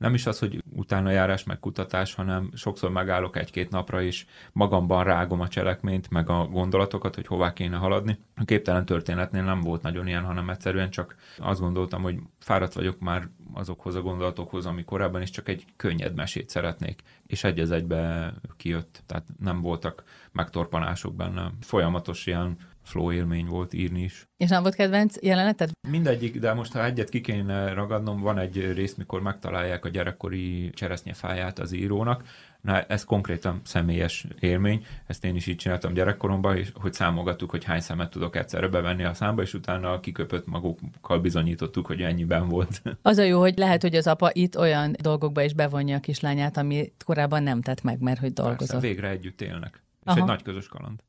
nem 0.03 0.13
is 0.13 0.25
az, 0.25 0.39
hogy 0.39 0.63
utána 0.75 1.11
járás, 1.11 1.43
meg 1.43 1.59
kutatás, 1.59 2.13
hanem 2.13 2.49
sokszor 2.53 2.91
megállok 2.91 3.37
egy-két 3.37 3.69
napra, 3.69 4.01
és 4.01 4.25
magamban 4.51 5.03
rágom 5.03 5.39
a 5.39 5.47
cselekményt, 5.47 6.09
meg 6.09 6.29
a 6.29 6.45
gondolatokat, 6.45 7.15
hogy 7.15 7.27
hová 7.27 7.53
kéne 7.53 7.77
haladni. 7.77 8.17
A 8.35 8.43
képtelen 8.45 8.85
történetnél 8.85 9.43
nem 9.43 9.61
volt 9.61 9.81
nagyon 9.81 10.07
ilyen, 10.07 10.23
hanem 10.23 10.49
egyszerűen 10.49 10.89
csak 10.89 11.15
azt 11.37 11.59
gondoltam, 11.59 12.01
hogy 12.01 12.19
fáradt 12.39 12.73
vagyok 12.73 12.99
már 12.99 13.29
azokhoz 13.53 13.95
a 13.95 14.01
gondolatokhoz, 14.01 14.65
ami 14.65 14.83
korábban 14.83 15.21
is 15.21 15.29
csak 15.29 15.47
egy 15.47 15.65
könnyed 15.75 16.15
mesét 16.15 16.49
szeretnék, 16.49 17.01
és 17.27 17.43
egy 17.43 17.59
az 17.59 17.71
egybe 17.71 18.33
kijött, 18.57 19.03
tehát 19.05 19.25
nem 19.39 19.61
voltak 19.61 20.03
megtorpanások 20.31 21.15
benne. 21.15 21.51
Folyamatos 21.61 22.25
ilyen 22.25 22.57
flow 22.83 23.11
élmény 23.11 23.45
volt 23.45 23.73
írni 23.73 24.01
is. 24.01 24.27
És 24.37 24.49
nem 24.49 24.61
volt 24.61 24.75
kedvenc 24.75 25.15
jeleneted? 25.21 25.71
Mindegyik, 25.89 26.39
de 26.39 26.53
most 26.53 26.71
ha 26.71 26.85
egyet 26.85 27.09
ki 27.09 27.21
kéne 27.21 27.73
ragadnom, 27.73 28.21
van 28.21 28.37
egy 28.37 28.73
rész, 28.73 28.95
mikor 28.95 29.21
megtalálják 29.21 29.85
a 29.85 29.89
gyerekkori 29.89 30.69
cseresznyefáját 30.69 31.59
az 31.59 31.71
írónak. 31.71 32.23
Na, 32.61 32.81
ez 32.81 33.03
konkrétan 33.03 33.61
személyes 33.63 34.27
élmény, 34.39 34.85
ezt 35.07 35.25
én 35.25 35.35
is 35.35 35.47
így 35.47 35.55
csináltam 35.55 35.93
gyerekkoromban, 35.93 36.57
és 36.57 36.71
hogy 36.73 36.93
számogattuk, 36.93 37.49
hogy 37.49 37.63
hány 37.63 37.79
szemet 37.79 38.09
tudok 38.09 38.35
egyszerre 38.35 38.67
bevenni 38.67 39.03
a 39.03 39.13
számba, 39.13 39.41
és 39.41 39.53
utána 39.53 39.99
kiköpött 39.99 40.47
magukkal 40.47 41.19
bizonyítottuk, 41.19 41.85
hogy 41.85 42.01
ennyiben 42.01 42.47
volt. 42.47 42.81
Az 43.01 43.17
a 43.17 43.23
jó, 43.23 43.39
hogy 43.39 43.57
lehet, 43.57 43.81
hogy 43.81 43.95
az 43.95 44.07
apa 44.07 44.29
itt 44.33 44.57
olyan 44.57 44.95
dolgokba 45.01 45.41
is 45.41 45.53
bevonja 45.53 45.95
a 45.95 45.99
kislányát, 45.99 46.57
ami 46.57 46.93
korábban 47.05 47.43
nem 47.43 47.61
tett 47.61 47.81
meg, 47.81 47.99
mert 47.99 48.19
hogy 48.19 48.33
dolgozott. 48.33 48.69
Persze, 48.69 48.87
végre 48.87 49.09
együtt 49.09 49.41
élnek. 49.41 49.83
És 49.99 50.11
Aha. 50.11 50.19
egy 50.19 50.25
nagy 50.25 50.41
közös 50.41 50.67
kaland. 50.67 51.03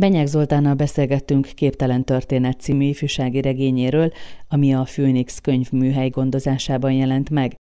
Benyek 0.00 0.26
Zoltánnal 0.26 0.74
beszélgettünk 0.74 1.46
Képtelen 1.54 2.04
történet 2.04 2.60
című 2.60 2.84
ifjúsági 2.84 3.40
regényéről, 3.40 4.12
ami 4.48 4.74
a 4.74 4.82
Phoenix 4.82 5.38
könyvműhely 5.38 6.08
gondozásában 6.08 6.92
jelent 6.92 7.30
meg. 7.30 7.54